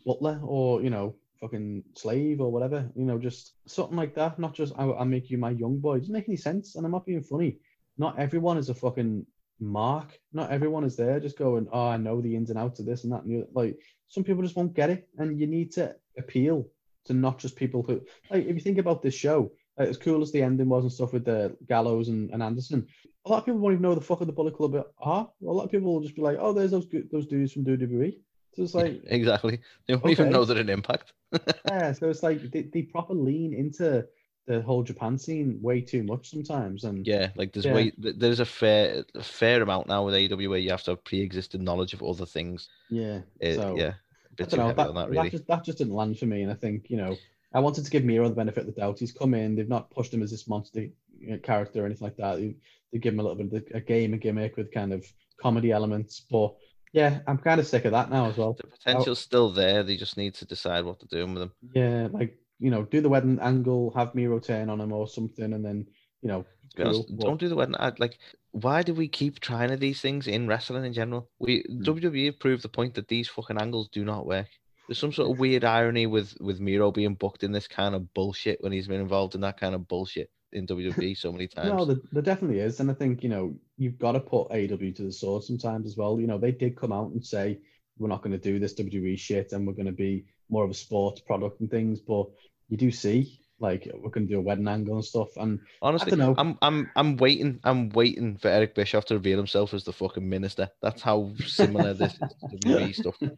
[0.07, 2.81] butler or you know fucking slave or whatever.
[2.95, 4.39] You know just something like that.
[4.39, 5.95] Not just I'll, I'll make you my young boy.
[5.97, 6.75] It doesn't make any sense.
[6.77, 7.59] And I'm not being funny.
[7.99, 9.27] Not everyone is a fucking
[9.61, 10.19] mark.
[10.33, 13.05] Not everyone is there just going oh I know the ins and outs of this
[13.05, 13.25] and that.
[13.25, 13.47] And.
[13.55, 13.79] Like
[14.09, 16.69] some people just won't get it, and you need to appeal
[17.07, 19.53] to not just people who like if you think about this show.
[19.77, 22.87] Like, as cool as the ending was and stuff with the Gallows and, and Anderson,
[23.27, 25.31] a lot of people won't even know the fuck of the Bullet Club are.
[25.43, 28.17] A lot of people will just be like, "Oh, there's those those dudes from WWE."
[28.55, 29.59] So it's like, exactly.
[29.87, 31.13] They don't even know that an impact.
[31.69, 31.93] yeah.
[31.93, 34.07] So it's like they, they proper lean into
[34.47, 37.75] the whole Japan scene way too much sometimes, and Yeah, like there's Yeah.
[37.75, 41.05] way there's a fair a fair amount now with AEW where you have to have
[41.05, 42.69] pre-existing knowledge of other things.
[42.91, 43.21] yeah.
[43.41, 43.95] It, so yeah,
[44.41, 44.73] I don't know.
[44.73, 46.97] That, on that that, just that just didn't land for me, and I think you
[46.97, 47.17] know
[47.53, 48.99] I wanted to give Miro the benefit of the doubt.
[48.99, 49.55] He's come in.
[49.55, 50.81] They've not pushed him as this monster
[51.19, 52.37] you know, character or anything like that.
[52.37, 52.57] They,
[52.93, 55.07] they give him a little bit of the, a game, a gimmick with kind of
[55.41, 56.55] comedy elements, but
[56.93, 58.55] Yeah, I'm kind of sick of that now as well.
[58.55, 59.83] The potential's still there.
[59.83, 61.53] They just need to decide what to do with them.
[61.75, 65.53] Yeah, like you know, do the wedding angle, have Miro turn on him or something,
[65.53, 65.87] and then
[66.23, 67.75] you know, To be honest, don't do the wedding.
[67.79, 68.01] ad.
[68.01, 68.19] Like,
[68.53, 71.29] why do we keep trying these things in wrestling in general?
[71.39, 71.83] We Hmm.
[71.83, 74.47] WWE proved the point that these fucking angles do not work.
[74.89, 78.13] There's some sort of weird irony with with Miro being booked in this kind of
[78.15, 81.71] bullshit when he's been involved in that kind of bullshit in WWE so many times.
[81.71, 84.77] No, there, there definitely is, and I think you know you've got to put AW
[84.77, 86.21] to the sword sometimes as well.
[86.21, 87.59] You know, they did come out and say
[87.99, 90.71] we're not going to do this WWE shit, and we're going to be more of
[90.71, 92.01] a sports product and things.
[92.01, 92.27] But
[92.69, 96.11] you do see like we're going to do a wedding angle and stuff, and Honestly,
[96.11, 96.35] dunno.
[96.37, 97.61] I'm I'm I'm waiting.
[97.65, 100.69] I'm waiting for Eric Bischoff to reveal himself as the fucking minister.
[100.83, 102.19] That's how similar this is
[102.51, 103.17] to WWE stuff.
[103.23, 103.33] um,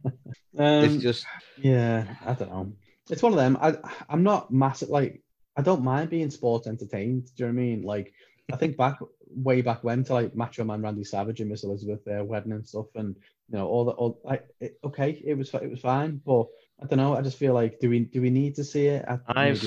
[0.57, 1.27] It's just
[1.57, 2.73] Yeah, I don't know.
[3.11, 3.57] It's one of them.
[3.61, 3.77] I
[4.09, 5.23] I'm not massive like
[5.57, 7.31] I don't mind being sports entertained.
[7.37, 7.83] Do you know what I mean?
[7.83, 8.13] Like
[8.53, 8.99] I think back
[9.29, 12.67] way back when to like Macho Man Randy Savage and Miss Elizabeth their wedding and
[12.67, 13.15] stuff, and
[13.49, 16.47] you know all the all like it, okay, it was it was fine, but
[16.83, 17.16] I don't know.
[17.16, 19.05] I just feel like do we do we need to see it?
[19.09, 19.64] I, I've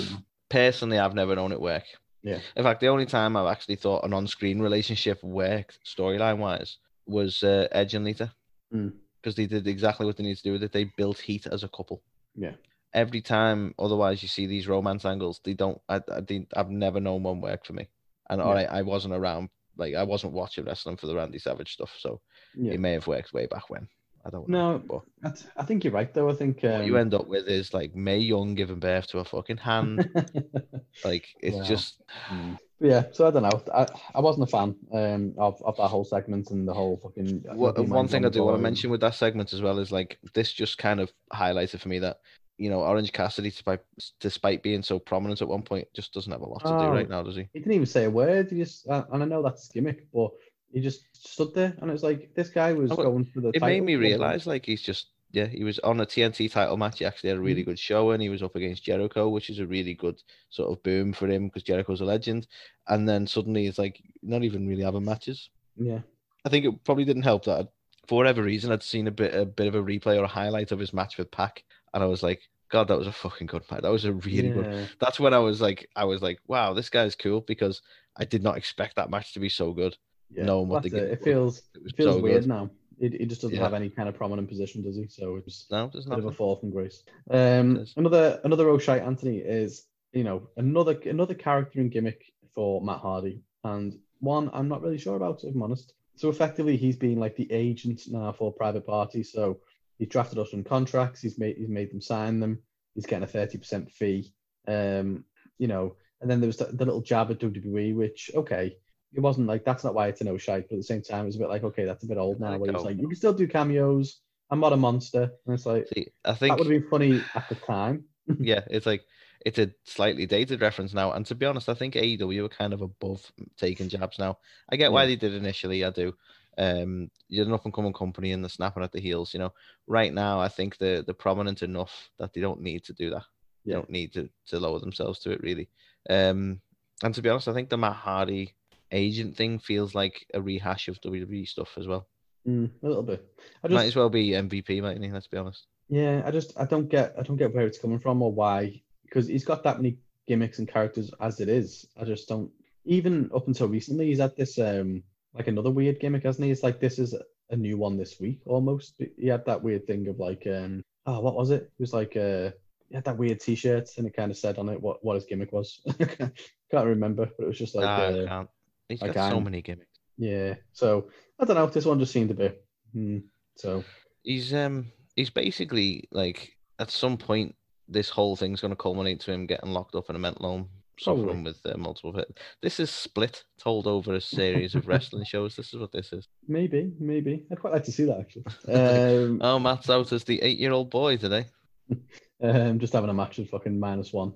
[0.50, 1.84] personally I've never known it work.
[2.22, 2.40] Yeah.
[2.56, 7.42] In fact, the only time I've actually thought an on-screen relationship worked storyline wise was
[7.44, 8.32] uh, Edge and Lita,
[8.74, 8.94] Mm.
[9.22, 10.72] because they did exactly what they need to do with it.
[10.72, 12.04] They built heat as a couple.
[12.36, 12.52] Yeah.
[12.94, 15.40] Every time, otherwise, you see these romance angles.
[15.44, 15.80] They don't.
[15.90, 17.88] I, I didn't- I've never known one work for me.
[18.30, 18.54] And all Yeah.
[18.66, 19.50] right, I wasn't around.
[19.78, 22.20] Like I wasn't watching wrestling for the Randy Savage stuff, so
[22.56, 22.74] yeah.
[22.74, 23.88] it may have worked way back when.
[24.26, 24.74] I don't know.
[24.74, 26.30] No, but I, th- I think you're right though.
[26.30, 29.20] I think um, what you end up with is like Mae Young giving birth to
[29.20, 30.10] a fucking hand.
[31.06, 31.64] like it's Wow.
[31.64, 32.02] just
[32.32, 32.58] Mm.
[32.82, 33.62] Yeah, so I don't know.
[33.74, 37.44] I, I wasn't a fan um, of, of that whole segment and the whole fucking.
[37.54, 39.92] What, Be one thing I do want to mention with that segment as well is
[39.92, 42.20] like this just kind of highlighted for me that
[42.58, 43.82] you know Orange Cassidy, despite
[44.22, 46.92] despite being so prominent at one point, just doesn't have a lot to do Oh.
[46.92, 47.50] right now, does he?
[47.52, 48.50] He didn't even say a word.
[48.50, 50.32] He just, uh, and I know that's gimmick, but
[50.74, 53.50] he just stood there, and it was like this guy was Oh, going for the.
[53.50, 54.12] It made me for one week.
[54.12, 57.00] realize like he's just yeah he was on a TNT title match.
[57.00, 57.46] He actually had a Mm.
[57.46, 60.72] really good show and he was up against Jericho, which is a really good sort
[60.72, 62.48] of boom for him because Jericho's a legend.
[62.88, 65.50] And then suddenly it's like not even really having matches.
[65.76, 66.00] Yeah,
[66.46, 67.68] I think it probably didn't help that
[68.08, 70.72] for whatever reason I'd seen a bit a bit of a replay or a highlight
[70.72, 71.64] of his match with Pac,
[71.94, 72.42] and I was like,
[72.72, 73.82] God, that was a fucking good match.
[73.84, 74.90] That was a really good.
[75.00, 77.82] That's when I was like, I was like, wow, this guy's cool because
[78.18, 79.96] I did not expect that match to be so good.
[80.32, 80.46] Yeah.
[80.46, 81.02] knowing what That's the it.
[81.06, 82.50] gimmick It feels It feels so weird good.
[82.50, 82.70] now.
[83.00, 83.64] It, it just doesn't Yeah.
[83.64, 85.08] have any kind of prominent position, does he?
[85.08, 87.04] So it's No, a bit of a fall from grace.
[87.30, 92.22] Um, another another O'Shea Anthony is you know another another character and gimmick
[92.54, 95.94] for Matt Hardy, and one I'm not really sure about, if I'm honest.
[96.16, 99.32] So effectively, he's been like the agent now for private parties.
[99.32, 99.60] So
[99.98, 101.22] he's drafted us on contracts.
[101.22, 102.60] He's made he's made them sign them.
[102.96, 104.34] He's getting a thirty percent fee.
[104.68, 105.24] Um,
[105.58, 108.76] you know, and then there was the, the little jab at WWE, which okay,
[109.14, 111.36] it wasn't like that's not why it's an O'Shea, but at the same time, it's
[111.36, 112.54] a bit like okay, that's a bit old now.
[112.54, 112.88] it Where he's go.
[112.88, 114.22] like, you can still do cameos.
[114.52, 117.22] I'm not a monster, and it's like See, I think that would have been funny
[117.36, 118.06] at the time.
[118.40, 119.04] yeah, it's like
[119.46, 121.12] it's a slightly dated reference now.
[121.14, 124.38] And to be honest, I think AEW are kind of above taking jabs now.
[124.72, 125.08] I get why Yeah.
[125.10, 125.84] they did initially.
[125.86, 126.14] I do.
[126.58, 129.34] Um, you're an up and coming company and they're snapping at the heels.
[129.34, 129.54] You know,
[129.88, 133.24] right now I think they're they're prominent enough that they don't need to do that.
[133.66, 135.70] They don't need to to lower themselves to it really.
[136.10, 136.60] Um,
[137.04, 138.56] and to be honest, I think the Matt Hardy
[138.92, 142.08] agent thing feels like a rehash of WWE stuff as well.
[142.48, 143.26] Mm, a little bit.
[143.64, 145.12] I Might as well be MVP, mightn't he?
[145.12, 145.66] Let's be honest.
[145.90, 148.82] yeah, I just, I don't get, I don't get where it's coming from or why,
[149.04, 151.86] because he's got that many gimmicks and characters as it is.
[152.00, 152.52] I just don't.
[152.86, 156.52] Even up until recently, he's had this, um, like another weird gimmick, hasn't he?
[156.52, 157.16] It's like this is
[157.50, 158.96] a new one this week almost.
[159.18, 161.64] He had that weird thing of like, um, oh, what was it?
[161.64, 162.52] It was like, uh,
[162.90, 165.26] he had that weird T-shirt and it kind of said on it what what his
[165.26, 165.82] gimmick was.
[166.00, 168.50] Can't remember, but it was just like, I uh, can't.
[168.90, 170.00] He's got so many gimmicks.
[170.18, 170.56] yeah.
[170.74, 171.10] So
[171.40, 171.68] I don't know.
[171.68, 172.66] This one just seemed a bit.
[172.94, 173.20] Hmm,
[173.56, 173.84] so
[174.24, 177.56] he's um he's basically like at some point
[177.88, 180.70] this whole thing's going to culminate to him getting locked up in a mental home
[181.00, 182.38] suffering with uh, multiple hit.
[182.62, 186.28] this is split told over a series of wrestling shows this is what this is
[186.48, 188.44] maybe, maybe I'd quite like to see that actually.
[188.68, 191.46] Um, oh matt's out as the eight year old boy today
[192.44, 194.34] um, just having a match with fucking minus one.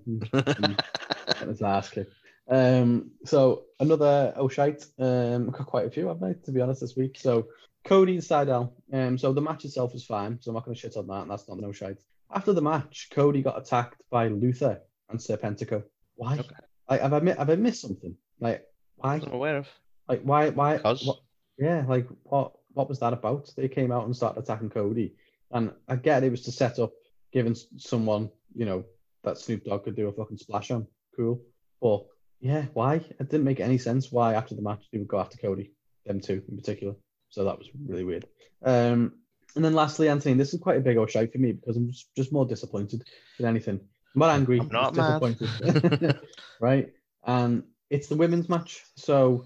[1.45, 2.13] His ass kicked.
[2.49, 4.85] Um, so another oh O'Shite.
[4.99, 6.33] Um, I've got quite a few, haven't I?
[6.45, 7.17] To be honest, this week.
[7.19, 7.47] So
[7.85, 8.71] Cody and Sydal.
[8.91, 10.37] Um, so the match itself was fine.
[10.41, 11.21] So I'm not going to shit on that.
[11.23, 12.01] And that's not an O'Shite.
[12.33, 15.83] After the match, Cody got attacked by Luther and Serpentico.
[16.15, 16.33] Why?
[16.39, 16.55] Okay.
[16.89, 18.15] Like, have I mi- have I missed something?
[18.39, 18.65] Like,
[18.95, 19.15] why?
[19.15, 19.67] I'm aware of
[20.07, 20.49] Like, why?
[20.49, 20.77] Why?
[20.77, 21.19] Because- What,
[21.57, 22.53] yeah, like what?
[22.73, 23.51] What was that about?
[23.55, 25.13] They came out and started attacking Cody,
[25.51, 26.91] and I get it was to set up
[27.31, 28.83] giving someone, you know,
[29.23, 30.87] that Snoop Dogg could do a fucking splash on.
[31.15, 31.39] Cool,
[31.79, 32.05] but
[32.43, 32.95] yeah, why?
[32.95, 34.11] It didn't make any sense.
[34.11, 35.71] Why after the match they would go after Cody,
[36.05, 36.93] them two in particular.
[37.29, 38.25] So that was really weird.
[38.63, 39.13] Um,
[39.55, 41.89] And then lastly, Anthony, this is quite a big old shout for me because I'm
[41.89, 43.03] just, just more disappointed
[43.39, 43.79] than anything.
[44.13, 44.59] I'm not angry.
[44.59, 46.19] I'm not disappointed.
[46.59, 46.91] right?
[47.25, 48.83] And it's the women's match.
[48.97, 49.45] So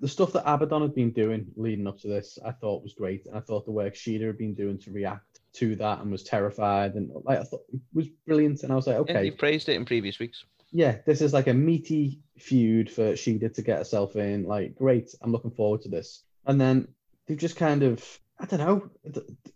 [0.00, 3.26] the stuff that Abadon had been doing leading up to this, I thought was great.
[3.26, 6.24] And I thought the work Shida had been doing to react to that and was
[6.24, 8.64] terrified and like I thought it was brilliant.
[8.64, 10.44] And I was like, Yeah, okay, you praised it in previous weeks.
[10.72, 14.44] Yeah, this is like a meaty feud for Shida to get herself in.
[14.44, 16.22] Like, great, I'm looking forward to this.
[16.46, 16.88] And then
[17.26, 18.04] they've just kind of,
[18.38, 18.90] I don't know,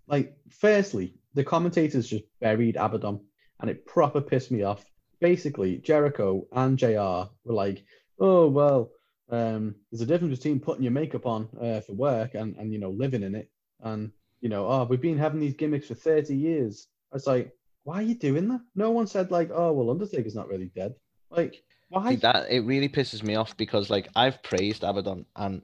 [0.06, 3.20] like, firstly, the commentators just buried Abadon
[3.60, 4.84] and it proper pissed me off.
[5.20, 7.84] Basically, Jericho and JR were like,
[8.18, 8.90] oh, well,
[9.30, 12.78] um, there's a difference between putting your makeup on uh, for work and, and, you
[12.78, 13.50] know, living in it.
[13.80, 14.10] And,
[14.40, 16.88] you know, oh, we've been having these gimmicks for 30 years.
[17.12, 17.52] I was like,
[17.84, 18.60] why are you doing that?
[18.74, 20.94] No one said, like, oh, well, Undertaker's not really dead.
[21.34, 22.16] Like, why?
[22.16, 25.62] That it really pisses me off because like I've praised Abadon, and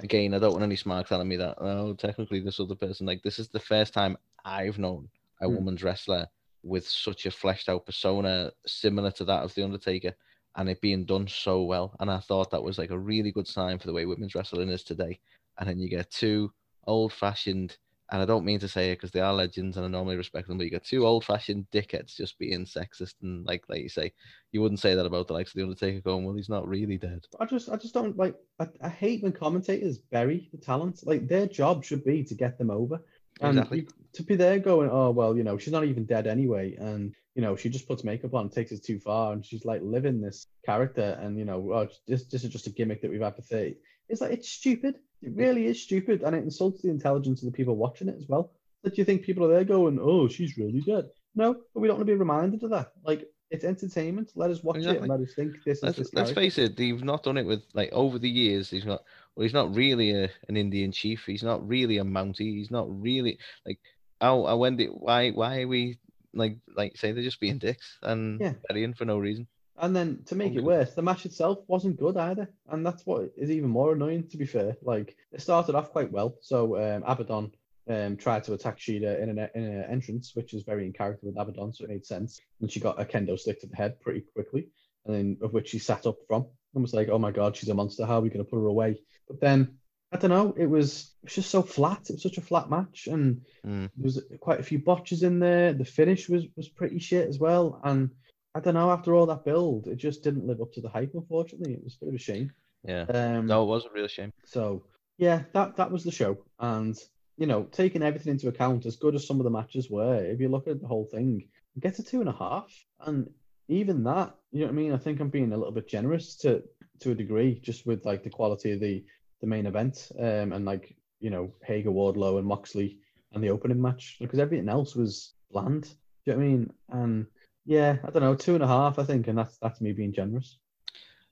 [0.00, 1.56] again, I don't want any smart telling me that.
[1.58, 5.08] Oh, technically, this other person, like this is the first time I've known
[5.40, 5.54] a Hmm.
[5.54, 6.26] woman's wrestler
[6.62, 10.14] with such a fleshed out persona similar to that of the Undertaker,
[10.56, 11.94] and it being done so well.
[12.00, 14.70] And I thought that was like a really good sign for the way women's wrestling
[14.70, 15.20] is today.
[15.58, 16.52] And then you get two
[16.86, 17.76] old fashioned.
[18.12, 20.46] And I don't mean to say it because they are legends and I normally respect
[20.46, 23.88] them, but you get two old fashioned dickheads just being sexist and like like you
[23.88, 24.12] say,
[24.52, 26.98] you wouldn't say that about the likes of the Undertaker going, well, he's not really
[26.98, 27.24] dead.
[27.40, 28.36] I just, I just don't like.
[28.60, 31.00] I, I hate when commentators bury the talent.
[31.06, 33.02] Like their job should be to get them over,
[33.40, 33.80] and Exactly.
[33.80, 37.14] you- to be there going, oh well, you know, she's not even dead anyway, and
[37.34, 40.20] you know, she just puts makeup on, takes it too far, and she's like living
[40.20, 43.34] this character, and you know, oh, this, this is just a gimmick that we've had
[43.36, 43.76] for thirty.
[44.12, 44.96] It's like it's stupid.
[45.22, 45.40] It mm-hmm.
[45.40, 48.52] really is stupid, and it insults the intelligence of the people watching it as well.
[48.84, 51.06] That you think people are there going, oh, she's really dead.
[51.34, 52.92] No, but we don't want to be reminded of that.
[53.04, 54.32] Like it's entertainment.
[54.34, 56.76] Let us watch it and let us think this is Let's, this let's face it,
[56.76, 58.68] they've not done it with like over the years.
[58.68, 59.02] He's not
[59.34, 61.24] well, he's not really a, an Indian chief.
[61.24, 62.56] He's not really a Mountie.
[62.56, 63.78] He's not really like
[64.20, 65.98] oh, I when did why why are we
[66.34, 68.92] like like say they're just being dicks and Yeah.
[68.94, 69.46] for no reason.
[69.82, 73.32] And then to make it worse, the match itself wasn't good either, and that's what
[73.36, 74.28] is even more annoying.
[74.28, 76.36] To be fair, like it started off quite well.
[76.40, 77.50] So um, Abadon
[77.88, 81.26] um, tried to attack Shida in an, in an entrance, which is very in character
[81.26, 82.40] with Abadon, so it made sense.
[82.60, 84.68] And she got a kendo stick to the head pretty quickly,
[85.04, 86.46] and then of which she sat up from.
[86.74, 88.06] And was like, "Oh my god, she's a monster!
[88.06, 89.78] How are we going to put her away?" But then
[90.12, 90.54] I don't know.
[90.56, 92.08] It was it was just so flat.
[92.08, 93.90] It was such a flat match, and Mm.
[93.96, 95.72] there was quite a few botches in there.
[95.72, 98.10] The finish was was pretty shit as well, and
[98.54, 98.90] I don't know.
[98.90, 101.12] After all that build, it just didn't live up to the hype.
[101.14, 102.52] Unfortunately, it was a bit of a shame.
[102.86, 103.04] Yeah.
[103.08, 104.32] Um, No, it was a real shame.
[104.44, 104.84] So
[105.18, 106.96] yeah, that that was the show, and
[107.38, 110.40] you know, taking everything into account, as good as some of the matches were, if
[110.40, 113.30] you look at the whole thing, it gets a two and a half, and
[113.68, 114.92] even that, you know what I mean.
[114.92, 116.62] I think I'm being a little bit generous to
[117.00, 119.04] to a degree, just with like the quality of the
[119.40, 122.98] the main event, um, and like you know Hager, Wardlow, and Moxley,
[123.32, 125.84] and the opening match, because everything else was bland.
[125.84, 125.90] Do
[126.24, 126.72] you know what I mean?
[126.90, 127.26] And
[127.64, 130.12] yeah, I don't know, two and a half, I think, and that's that's me being
[130.12, 130.58] generous.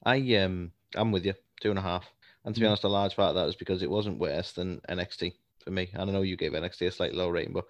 [0.04, 2.06] I um I'm with you, two and a half.
[2.44, 2.70] And to be Mm.
[2.70, 5.90] honest, a large part of that is because it wasn't worse than NXT for me.
[5.92, 7.66] And I know you gave NXT a slightly low rating, but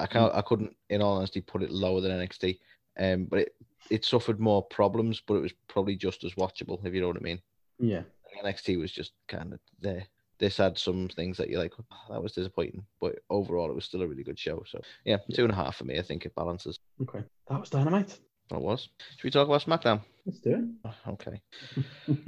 [0.00, 2.58] I can't I couldn't in all honesty put it lower than NXT.
[2.98, 3.54] Um but it,
[3.90, 7.18] it suffered more problems, but it was probably just as watchable, if you know what
[7.18, 7.42] I mean.
[7.78, 8.02] Yeah,
[8.42, 10.06] NXT was just kind of there.
[10.38, 13.84] This had some things that you're like, "Oh, that was disappointing, but overall it was
[13.84, 14.62] still a really good show.
[14.66, 15.36] So yeah, Yeah.
[15.36, 15.98] two and a half for me.
[15.98, 16.78] I think it balances.
[17.02, 18.18] okay, that was dynamite.
[18.50, 18.88] It was.
[19.16, 20.00] Should we talk about SmackDown?
[20.26, 20.64] Let's do it.
[20.84, 21.40] Oh, Okay.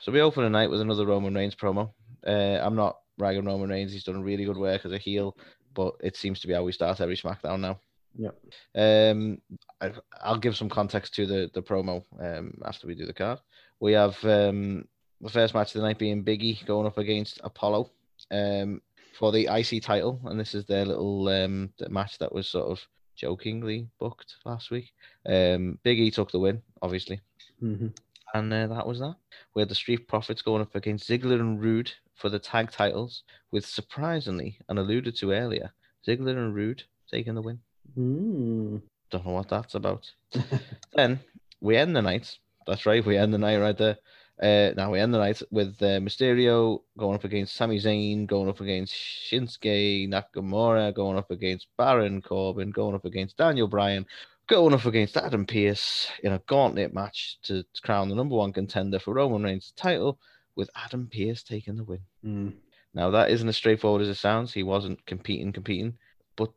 [0.00, 1.92] so we open the night with another Roman Reigns promo.
[2.26, 3.92] Uh, I'm not ragging Roman Reigns.
[3.92, 5.36] He's done really good work as a heel,
[5.74, 7.80] but it seems to be how we start every SmackDown now.
[8.16, 8.30] Yeah.
[8.74, 9.38] Um,
[9.80, 13.38] I, I'll give some context to the the promo um after we do the card.
[13.80, 14.84] We have um
[15.20, 17.90] the first match of the night being Biggie going up against Apollo
[18.30, 18.80] um
[19.18, 22.80] for the IC title, and this is their little um match that was sort of
[23.20, 24.92] jokingly booked last week.
[25.26, 27.20] Um, Biggie took the win, obviously.
[27.58, 27.88] hmm
[28.32, 29.16] And uh, that was that.
[29.54, 33.22] We had the Street Profits going up against Ziggler and Roode for the tag titles,
[33.50, 35.72] with surprisingly, and alluded to earlier,
[36.06, 37.58] Ziggler and Roode taking the win.
[37.98, 38.82] Mm.
[39.10, 40.10] Don't know what that's about.
[40.94, 41.20] then
[41.60, 42.38] we end the night.
[42.66, 43.98] That's right, we end the night right there.
[44.40, 48.48] Uh, now we end the night with uh, Mysterio going up against Sami Zayn, going
[48.48, 54.06] up against Shinsuke Nakamura, going up against Baron Corbin, going up against Daniel Bryan,
[54.46, 58.98] going up against Adam Pearce in a gauntlet match to crown the number one contender
[58.98, 60.18] for Roman Reigns' title,
[60.56, 62.00] with Adam Pearce taking the win.
[62.24, 62.54] Mm.
[62.94, 64.54] Now that isn't as straightforward as it sounds.
[64.54, 65.98] He wasn't competing, competing.
[66.36, 66.50] But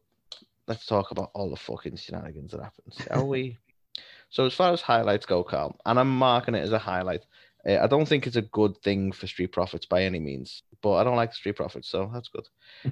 [0.68, 3.58] let's talk about all the fucking shenanigans that happened, shall we?
[4.30, 7.22] So as far as highlights go, Carl, and I'm marking it as a highlight.
[7.68, 10.94] Uh, I don't think it's a good thing for Street Profits by any means, but
[10.96, 12.48] I don't like Street Profits, so that's good.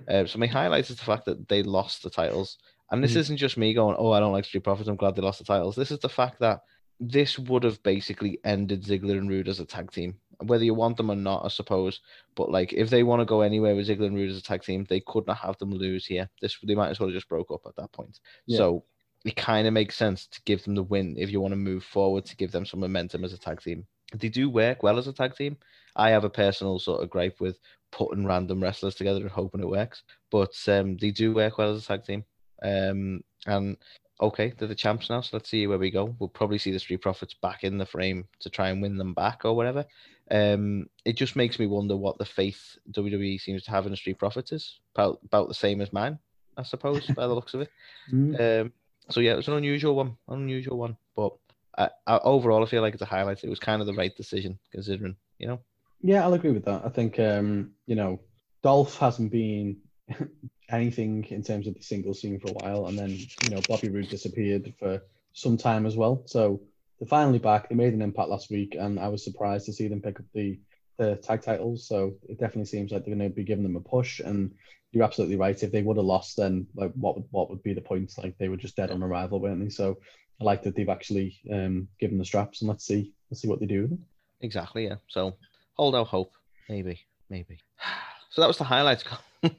[0.08, 2.58] uh, so my highlight is the fact that they lost the titles,
[2.92, 3.18] and this Mhm.
[3.18, 4.88] isn't just me going, "Oh, I don't like Street Profits.
[4.90, 6.62] I'm glad they lost the titles." This is the fact that
[7.00, 10.98] this would have basically ended Ziggler and Roode as a tag team, whether you want
[10.98, 12.00] them or not, I suppose.
[12.36, 14.62] But like, if they want to go anywhere with Ziggler and Roode as a tag
[14.64, 16.30] team, they could not have them lose here.
[16.42, 18.20] This they might as well have just broke up at that point.
[18.46, 18.58] Yeah.
[18.58, 18.86] So
[19.26, 21.84] it kind of makes sense to give them the win if you want to move
[21.84, 23.86] forward to give them some momentum as a tag team.
[24.14, 25.58] They do work well as a tag team.
[25.96, 27.60] I have a personal sort of gripe with
[27.92, 31.84] putting random wrestlers together and hoping it works, but um, they do work well as
[31.84, 32.24] a tag team.
[32.64, 33.78] Um, and
[34.22, 36.16] okay, they're the champs now, so let's see where we go.
[36.20, 39.14] We'll probably see the Street Profits back in the frame to try and win them
[39.14, 39.86] back or whatever.
[40.30, 43.98] Um, it just makes me wonder what the faith WWE seems to have in the
[43.98, 44.80] Street Profits is.
[44.96, 46.20] About, about the same as mine,
[46.56, 47.70] I suppose, by the looks of it.
[48.12, 48.64] Mm.
[48.64, 48.74] Um,
[49.10, 51.34] so yeah, it was an unusual one, unusual one, but
[51.78, 53.44] I, I, overall, I feel like it's a highlight.
[53.44, 55.60] It was kind of the right decision considering, you know.
[56.02, 56.84] Yeah, I'll agree with that.
[56.86, 58.22] I think um, you know,
[58.64, 59.78] Dolph hasn't been
[60.70, 63.90] anything in terms of the single scene for a while, and then you know Bobby
[63.90, 65.02] Roode disappeared for
[65.34, 66.24] some time as well.
[66.26, 66.62] So
[67.00, 67.70] they're finally back.
[67.70, 70.26] They made an impact last week, and I was surprised to see them pick up
[70.34, 70.60] the
[70.98, 71.88] the tag titles.
[71.88, 74.20] So it definitely seems like they're going to be giving them a push.
[74.20, 74.52] And
[74.92, 75.62] you're absolutely right.
[75.62, 78.14] If they would have lost, then like what would what would be the point?
[78.18, 79.70] Like they were just dead on arrival, weren't they?
[79.70, 79.98] So
[80.42, 83.60] I like that they've actually um, given the straps, and let's see let's see what
[83.60, 83.82] they do.
[83.84, 84.06] with them.
[84.42, 84.96] Exactly, yeah.
[85.08, 85.36] So
[85.76, 86.34] hold out hope,
[86.68, 87.60] maybe, maybe.
[88.34, 89.04] So that was the highlights.
[89.44, 89.50] uh,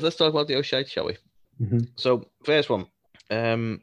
[0.00, 1.18] let's talk about the O'Shea, shall we?
[1.60, 1.88] Mhm.
[1.96, 2.86] So first one,
[3.30, 3.82] um,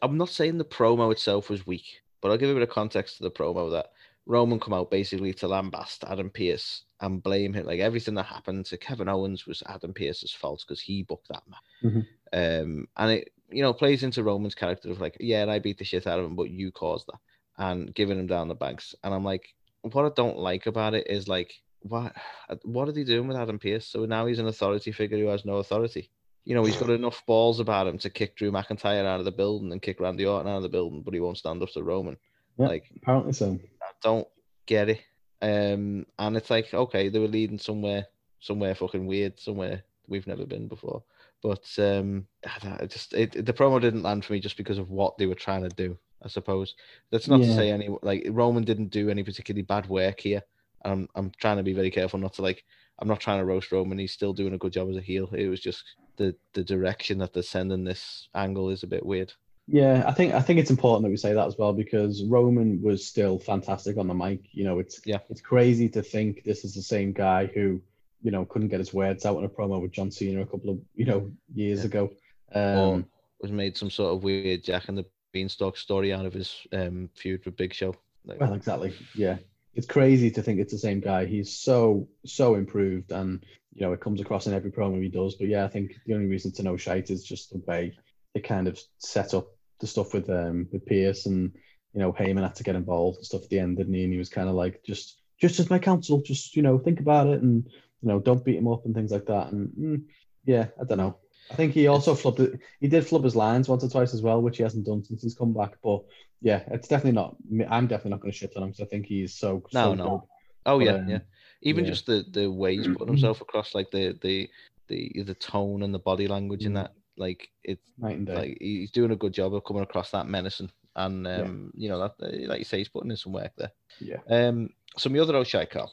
[0.00, 3.16] I'm not saying the promo itself was weak, but I'll give a bit of context
[3.16, 3.86] to the promo that
[4.26, 7.66] Roman come out basically to lambast Adam Pearce and blame him.
[7.66, 11.42] Like everything that happened to Kevin Owens was Adam Pearce's fault because he booked that
[11.48, 11.92] match.
[11.92, 12.06] Mhm.
[12.32, 15.78] Um, and it you know plays into Roman's character of like, yeah, and I beat
[15.78, 17.18] the shit out of him, but you caused that,
[17.56, 18.94] and giving him down the banks.
[19.02, 22.14] And I'm like, what I don't like about it is like, what
[22.62, 23.86] what are they doing with Adam Pearce?
[23.86, 26.10] So now he's an authority figure who has no authority.
[26.44, 29.30] You know, he's got enough balls about him to kick Drew McIntyre out of the
[29.30, 31.82] building and kick Randy Orton out of the building, but he won't stand up to
[31.82, 32.16] Roman.
[32.58, 32.68] Yeah.
[32.68, 33.58] Like, Apparently so.
[33.82, 34.26] I don't
[34.64, 35.00] get it.
[35.42, 38.06] Um, and it's like, okay, they were leading somewhere,
[38.40, 41.02] somewhere fucking weird, somewhere we've never been before.
[41.42, 45.16] But um, I just it, the promo didn't land for me just because of what
[45.18, 45.96] they were trying to do.
[46.22, 46.74] I suppose
[47.12, 50.42] that's not to say any like Roman didn't do any particularly bad work here.
[50.84, 52.64] I'm I'm trying to be very careful not to like
[52.98, 53.98] I'm not trying to roast Roman.
[53.98, 55.28] He's still doing a good job as a heel.
[55.32, 55.84] It was just
[56.16, 59.32] the the direction that they're sending this angle is a bit weird.
[59.68, 62.80] Yeah, I think I think it's important that we say that as well because Roman
[62.82, 64.40] was still fantastic on the mic.
[64.52, 65.18] You know, it's Yeah.
[65.28, 67.80] it's crazy to think this is the same guy who,
[68.22, 70.70] you know, couldn't get his words out in a promo with John Cena a couple
[70.70, 71.86] of you know years Yeah.
[71.86, 72.10] ago.
[72.54, 73.06] Or Um,
[73.40, 77.08] was made some sort of weird Jack and the Beanstalk story out of his um,
[77.14, 77.94] feud with Big Show.
[78.24, 78.92] Like, well, exactly.
[79.14, 79.36] Yeah,
[79.74, 81.24] it's crazy to think it's the same guy.
[81.26, 83.44] He's so so improved, and
[83.74, 85.36] you know, it comes across in every promo he does.
[85.36, 87.96] But yeah, I think the only reason to know shite is just the way
[88.34, 89.46] it kind of set up
[89.80, 91.52] the stuff with um with Pearce and
[91.94, 94.02] you know Heyman had to get involved and stuff at the end, didn't he?
[94.04, 96.98] And he was kind of like just just as my counsel, just you know think
[96.98, 97.68] about it and
[98.02, 99.52] you know don't beat him up and things like that.
[99.52, 100.02] And mm,
[100.44, 101.16] yeah, I don't know.
[101.50, 102.60] I think he also flubbed it.
[102.80, 105.22] He did flub his lines once or twice as well, which he hasn't done since
[105.22, 105.74] he's come back.
[105.82, 106.02] But
[106.42, 107.36] yeah, it's definitely not.
[107.70, 109.62] I'm definitely not going to shit on him because I think he's so.
[109.72, 110.28] No, so no.
[110.66, 111.18] Oh But, yeah, um, yeah.
[111.62, 111.90] Even yeah.
[111.90, 114.48] just the the way he's putting himself across, like the the
[114.88, 116.76] the the tone and the body language in Mm.
[116.76, 118.34] that, like it's night and day.
[118.34, 121.42] like he's doing a good job of coming across that menacing, and Yeah.
[121.42, 123.72] um, you know that uh, like you say, he's putting in some work there.
[124.00, 124.18] yeah.
[124.28, 124.68] Um,
[125.02, 125.92] the other O'Shea Carl,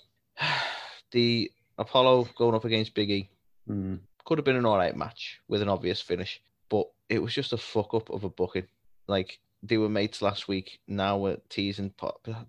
[1.12, 3.30] the Apollo going up against Big E
[3.70, 4.00] Mm.
[4.26, 7.52] could have been an all right match with an obvious finish, but it was just
[7.52, 8.68] a fuck up of a booking.
[9.08, 10.80] Like they were mates last week.
[10.88, 11.92] Now we're teasing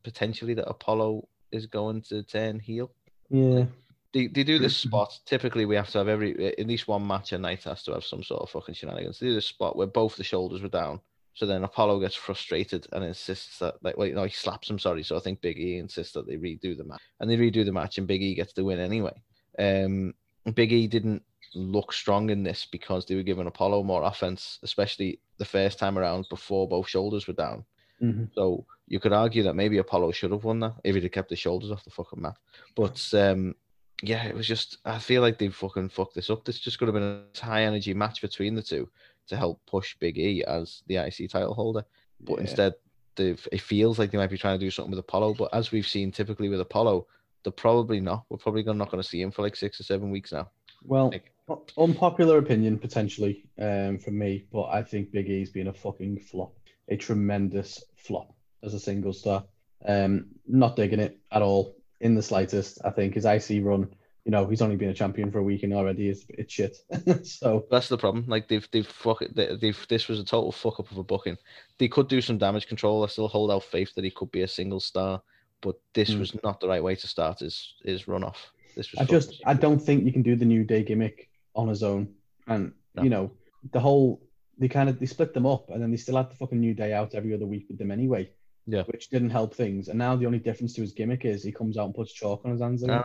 [0.02, 2.90] potentially that Apollo is going to turn heel.
[3.30, 3.64] Yeah.
[4.12, 5.18] They, they do this spot.
[5.26, 8.04] Typically, we have to have every at least one match a night has to have
[8.04, 9.18] some sort of fucking shenanigans.
[9.18, 11.00] They do this spot where both the shoulders were down.
[11.36, 14.78] So then Apollo gets frustrated and insists that, like, wait, no, he slaps him.
[14.78, 15.02] Sorry.
[15.02, 17.72] So I think Big E insists that they redo the match, and they redo the
[17.72, 19.12] match, and Big E gets the win anyway.
[19.58, 20.14] Um,
[20.54, 21.22] Big E didn't
[21.54, 25.98] look strong in this because they were giving Apollo more offense, especially the first time
[25.98, 27.66] around before both shoulders were down.
[28.02, 28.30] Mhm.
[28.34, 31.30] So you could argue that maybe Apollo should have won that if he'd have kept
[31.30, 32.36] his shoulders off the fucking mat.
[32.74, 33.54] But um,
[34.02, 36.44] yeah, it was just I feel like they fucking fucked this up.
[36.44, 38.88] This just could have been a high energy match between the two
[39.28, 41.84] to help push Big E as the IC title holder.
[42.20, 42.40] But Yeah.
[42.42, 42.74] instead,
[43.16, 45.34] they've, it feels like they might be trying to do something with Apollo.
[45.34, 47.06] But as we've seen typically with Apollo,
[47.42, 48.24] they're probably not.
[48.28, 50.50] We're probably not going to see him for like six or seven weeks now.
[50.84, 51.32] Well, Like-
[51.78, 56.52] unpopular opinion potentially um, from me, but I think Big E's been a fucking flop,
[56.88, 59.44] a tremendous flop as a single star.
[59.86, 62.78] Um, not digging it at all in the slightest.
[62.84, 63.88] I think his IC run,
[64.26, 66.76] you know, he's only been a champion for a week and already it's, it's shit.
[67.24, 68.24] so That's the problem.
[68.26, 71.38] Like they've they've fuck they, they've this was a total fuck up of a booking.
[71.78, 73.04] They could do some damage control.
[73.04, 75.22] I still hold out faith that he could be a single star,
[75.60, 76.18] but this Mm.
[76.18, 78.50] was not the right way to start his his run off.
[78.74, 81.68] This was I just I don't think you can do the new day gimmick on
[81.68, 82.08] his own.
[82.48, 83.02] And No.
[83.04, 83.30] you know,
[83.72, 84.20] the whole
[84.58, 86.74] they kind of they split them up and then they still had the fucking new
[86.74, 88.28] day out every other week with them anyway.
[88.66, 88.82] Yeah.
[88.82, 89.86] Which didn't help things.
[89.86, 92.44] And now the only difference to his gimmick is he comes out and puts chalk
[92.44, 92.82] on his hands.
[92.82, 93.04] again.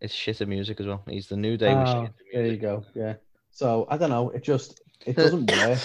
[0.00, 1.02] It's shit of music as well.
[1.08, 2.60] He's the new day with Oh, there you music.
[2.62, 2.84] go.
[2.94, 3.14] Yeah.
[3.50, 4.30] So I don't know.
[4.30, 5.78] It just it doesn't work.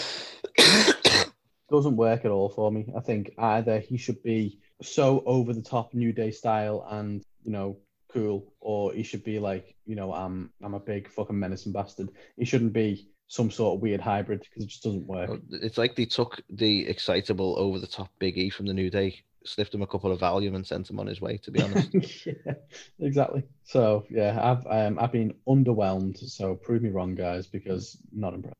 [1.72, 2.86] Doesn't work at all for me.
[2.96, 7.52] I think either he should be so over the top New Day style and you
[7.52, 7.78] know
[8.12, 12.10] cool, or he should be like you know I'm I'm a big fucking menacing bastard.
[12.38, 15.42] He shouldn't be some sort of weird hybrid because it just doesn't work.
[15.50, 19.24] It's like they took the excitable over the top Big E from the New Day,
[19.46, 21.38] sniffed him a couple of Valium and sent him on his way.
[21.38, 22.54] To be honest, yeah,
[23.00, 23.44] exactly.
[23.64, 26.18] So yeah, I've um, I've been underwhelmed.
[26.18, 28.58] So prove me wrong, guys, because not impressed.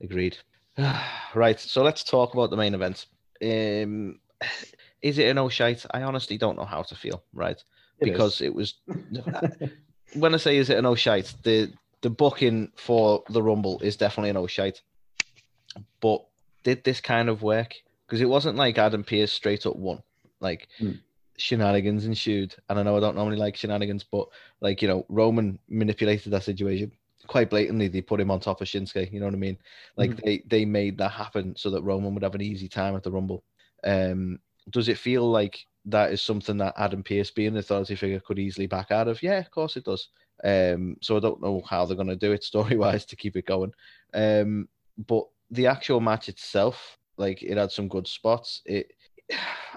[0.00, 0.36] agreed.
[1.34, 3.06] right, so let's talk about the main event.
[3.42, 4.18] Um,
[5.02, 5.84] is it an oh shite?
[5.92, 7.22] I honestly don't know how to feel.
[7.32, 7.62] Right,
[8.00, 8.12] It is.
[8.12, 8.74] because it was
[10.14, 13.96] when I say is it an oh shite, the the booking for the Rumble is
[13.96, 14.80] definitely an oh shite.
[16.00, 16.24] But
[16.62, 17.74] did this kind of work?
[18.06, 20.02] Because it wasn't like Adam Pearce straight up won.
[20.44, 20.92] Like Hmm.
[21.36, 22.54] shenanigans ensued.
[22.68, 24.28] And I know I don't normally like shenanigans, but
[24.60, 26.92] like, you know, Roman manipulated that situation.
[27.26, 29.10] Quite blatantly, they put him on top of Shinsuke.
[29.10, 29.58] You know what I mean?
[29.96, 33.02] Like they they made that happen so that Roman would have an easy time at
[33.02, 33.42] the Rumble.
[33.82, 34.38] Um,
[34.70, 38.38] does it feel like that is something that Adam Pearce, being an authority figure, could
[38.38, 39.22] easily back out of?
[39.22, 40.08] Yeah, of course it does.
[40.42, 43.36] Um, so I don't know how they're going to do it story wise to keep
[43.36, 43.72] it going.
[44.12, 44.68] Um,
[45.08, 48.62] but the actual match itself, like it had some good spots.
[48.66, 48.92] It,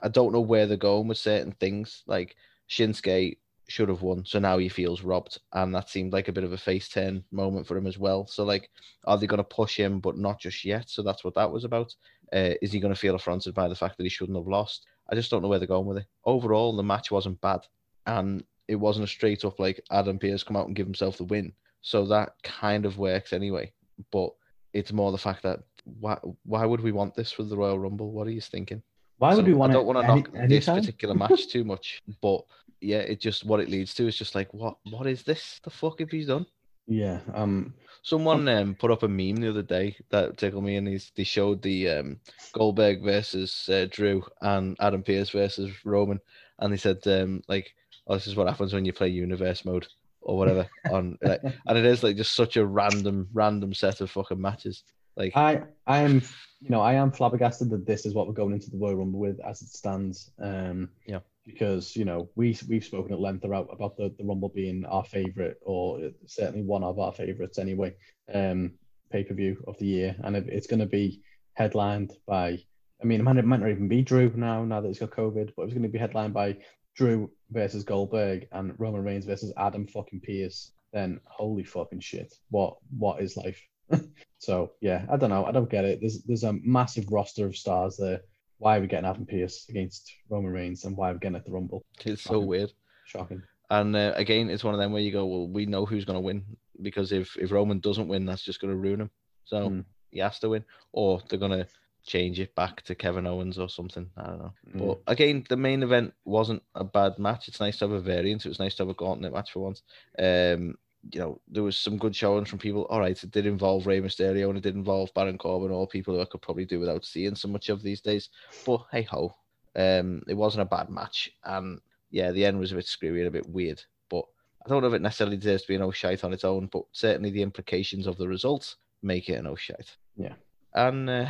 [0.01, 2.03] I don't know where they're going with certain things.
[2.07, 2.35] Like
[2.69, 3.37] Shinsuke
[3.67, 6.53] should have won, so now he feels robbed, and that seemed like a bit of
[6.53, 8.27] a face turn moment for him as well.
[8.27, 8.69] So like,
[9.05, 10.89] are they going to push him, but not just yet?
[10.89, 11.93] So that's what that was about.
[12.33, 14.85] Uh, is he going to feel affronted by the fact that he shouldn't have lost?
[15.09, 16.05] I just don't know where they're going with it.
[16.25, 17.61] Overall, the match wasn't bad,
[18.05, 21.23] and it wasn't a straight up like Adam Pearce come out and give himself the
[21.23, 21.53] win.
[21.81, 23.71] So that kind of works anyway.
[24.11, 24.31] But
[24.73, 25.59] it's more the fact that
[25.99, 28.11] why why would we want this for the Royal Rumble?
[28.11, 28.83] What are you thinking?
[29.17, 31.63] Why would So we want I don't want to any, knock this particular match too
[31.63, 32.41] much, but
[32.81, 35.59] yeah, it just what it leads to is just like what what is this?
[35.63, 36.45] The fuck have he's done?
[36.87, 37.19] Yeah.
[37.33, 37.73] Um.
[38.03, 41.23] Someone um put up a meme the other day that tickled me, and he's they
[41.23, 42.19] showed the um
[42.53, 46.19] Goldberg versus uh, Drew and Adam Pearce versus Roman,
[46.59, 47.73] and they said um like
[48.07, 49.87] oh this is what happens when you play Universe mode
[50.21, 54.11] or whatever on like, and it is like just such a random random set of
[54.11, 54.83] fucking matches.
[55.17, 56.21] Like I I am
[56.61, 59.19] you know I am flabbergasted that this is what we're going into the Royal Rumble
[59.19, 60.31] with as it stands.
[60.39, 61.19] Um, Yeah.
[61.45, 65.03] Because you know we we've spoken at length about about the, the Rumble being our
[65.03, 67.95] favorite or certainly one of our favorites anyway.
[68.33, 68.73] Um,
[69.09, 71.21] pay per view of the year, and it, it's going to be
[71.53, 72.59] headlined by.
[73.01, 74.65] I mean, it might, it might not even be Drew now.
[74.65, 76.57] Now that he's got COVID, but it was going to be headlined by
[76.95, 80.73] Drew versus Goldberg and Roman Reigns versus Adam fucking Pearce.
[80.91, 83.61] Then holy fucking shit, what what is life?
[84.39, 85.45] So yeah, I don't know.
[85.45, 85.99] I don't get it.
[85.99, 88.21] There's there's a massive roster of stars there.
[88.59, 91.43] Why are we getting Adam Pearce against Roman Reigns, and why are we getting at
[91.45, 91.83] the Rumble?
[92.05, 92.71] it's so weird.
[93.05, 93.41] Shocking.
[93.71, 96.17] And uh, again, it's one of them where you go, well, we know who's going
[96.17, 96.43] to win
[96.81, 99.09] because if if Roman doesn't win, that's just going to ruin him.
[99.45, 99.85] So Mm.
[100.11, 100.63] he has to win,
[100.93, 101.67] or they're going to
[102.05, 104.07] change it back to Kevin Owens or something.
[104.17, 104.53] I don't know.
[104.75, 104.87] Mm.
[105.05, 107.47] But again, the main event wasn't a bad match.
[107.47, 108.45] It's nice to have a variant.
[108.45, 109.81] It was nice to have a gauntlet match for once.
[110.19, 110.75] Um,
[111.11, 112.85] you know, there was some good showings from people.
[112.89, 116.15] All right, it did involve Rey Mysterio and it did involve Baron Corbin, all people
[116.15, 118.29] who I could probably do without seeing so much of these days.
[118.65, 119.35] But hey ho,
[119.75, 121.79] um, it wasn't a bad match, and
[122.11, 123.81] yeah, the end was a bit screwy and a bit weird.
[124.09, 124.25] But
[124.65, 126.67] I don't know if it necessarily deserves to be an oh shite on its own.
[126.67, 129.95] But certainly the implications of the results make it an oh shite.
[130.15, 130.33] Yeah.
[130.73, 131.27] and uh,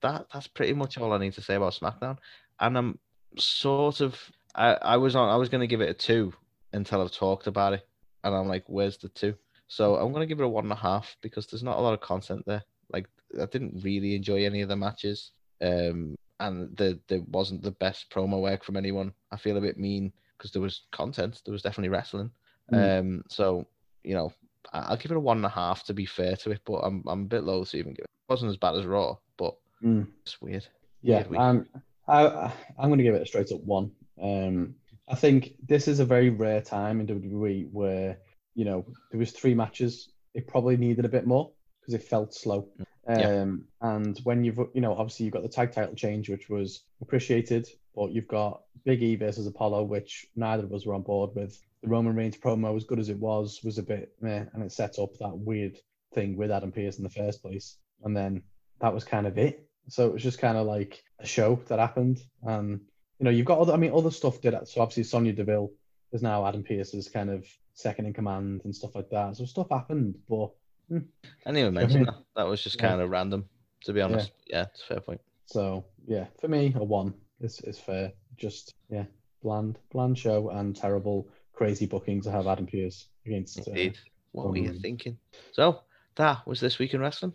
[0.00, 2.18] that that's pretty much all I need to say about SmackDown.
[2.60, 2.98] And I'm
[3.38, 4.18] sort of
[4.54, 6.32] I, I was on I was gonna give it a two
[6.72, 7.86] until I've talked about it,
[8.24, 9.34] and I'm like, where's the two?
[9.68, 11.94] So I'm gonna give it a one and a half because there's not a lot
[11.94, 12.62] of content there.
[12.92, 13.06] Like
[13.40, 18.10] I didn't really enjoy any of the matches, um, and the there wasn't the best
[18.10, 19.12] promo work from anyone.
[19.30, 22.30] I feel a bit mean because there was content, there was definitely wrestling.
[22.72, 23.00] Mm.
[23.00, 23.66] Um, so
[24.04, 24.32] you know,
[24.72, 27.02] I'll give it a one and a half to be fair to it, but I'm
[27.06, 28.10] I'm a bit low to even give it.
[28.28, 30.06] It wasn't as bad as Raw, but Mm.
[30.24, 30.66] it's weird.
[31.02, 31.66] Yeah, Weird um,
[32.06, 33.90] I I'm going to give it a straight up one.
[34.20, 34.76] Um,
[35.08, 38.18] I think this is a very rare time in WWE where
[38.54, 40.10] you know there was three matches.
[40.34, 41.50] It probably needed a bit more
[41.80, 42.68] because it felt slow.
[43.08, 43.42] Yeah.
[43.42, 46.84] Um, and when you've you know obviously you've got the tag title change, which was
[47.00, 51.30] appreciated, but you've got Big E versus Apollo, which neither of us were on board
[51.34, 51.58] with.
[51.82, 54.70] The Roman Reigns promo, as good as it was, was a bit meh, and it
[54.70, 55.78] set up that weird
[56.14, 57.76] thing with Adam Pearce in the first place.
[58.04, 58.42] And then
[58.80, 59.66] that was kind of it.
[59.88, 62.20] So it was just kind of like a show that happened.
[62.42, 62.82] And
[63.22, 63.72] you know, you've got other.
[63.72, 64.52] I mean, other stuff did.
[64.52, 64.66] That.
[64.66, 65.70] So obviously, Sonya Deville
[66.12, 69.36] is now Adam Pearce's kind of second in command and stuff like that.
[69.36, 70.50] So stuff happened, but
[70.90, 70.98] I
[71.46, 72.16] didn't even mention that.
[72.34, 72.88] That was just Yeah.
[72.88, 73.48] kind of random,
[73.84, 74.32] to be honest.
[74.48, 75.20] Yeah, it's a fair point.
[75.46, 78.12] so yeah, for me, a one is is fair.
[78.36, 79.04] Just yeah,
[79.40, 83.60] bland, bland show and terrible, crazy booking to have Adam Pearce against.
[83.60, 83.98] Uh, Indeed.
[84.32, 85.16] What were you thinking?
[85.52, 85.82] So
[86.16, 87.34] that was this week in wrestling.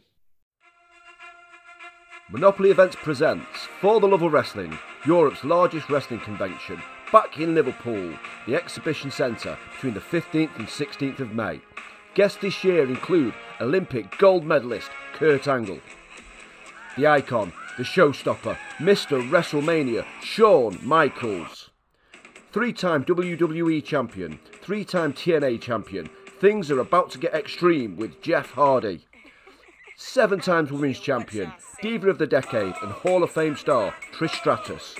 [2.29, 3.47] Monopoly Events presents
[3.79, 4.77] For the Love of Wrestling,
[5.07, 6.83] Europe's largest wrestling convention,
[7.13, 8.13] back in Liverpool,
[8.45, 11.61] the Exhibition Centre, between the 15th and 16th of May.
[12.13, 15.79] Guests this year include Olympic gold medalist Kurt Angle,
[16.97, 19.25] the icon, the showstopper, Mr.
[19.29, 21.69] WrestleMania, Shawn Michaels,
[22.51, 26.09] three time WWE champion, three time TNA champion.
[26.41, 29.06] Things are about to get extreme with Jeff Hardy
[29.97, 34.95] seven times women's champion, Diva of the Decade, and Hall of Fame star Trish Stratus.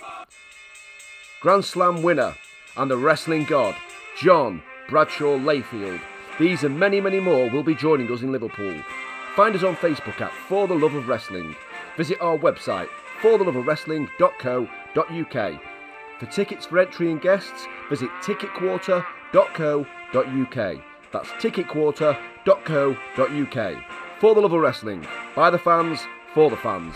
[1.40, 2.36] Grand Slam winner
[2.76, 3.76] and the wrestling god,
[4.20, 6.02] John Bradshaw Layfield.
[6.40, 8.82] These and many, many more will be joining us in Liverpool.
[9.36, 11.56] Find us on Facebook at For the Love of Wrestling.
[11.96, 12.88] Visit our website,
[13.22, 15.62] fortheloveofwrestling.co.uk.
[16.20, 20.82] For tickets for entry and guests, visit ticketquarter.co.uk.
[21.12, 23.84] That's ticketquarter.co.uk.
[24.20, 25.06] For the love of wrestling,
[25.36, 26.00] by the fans,
[26.34, 26.96] for the fans.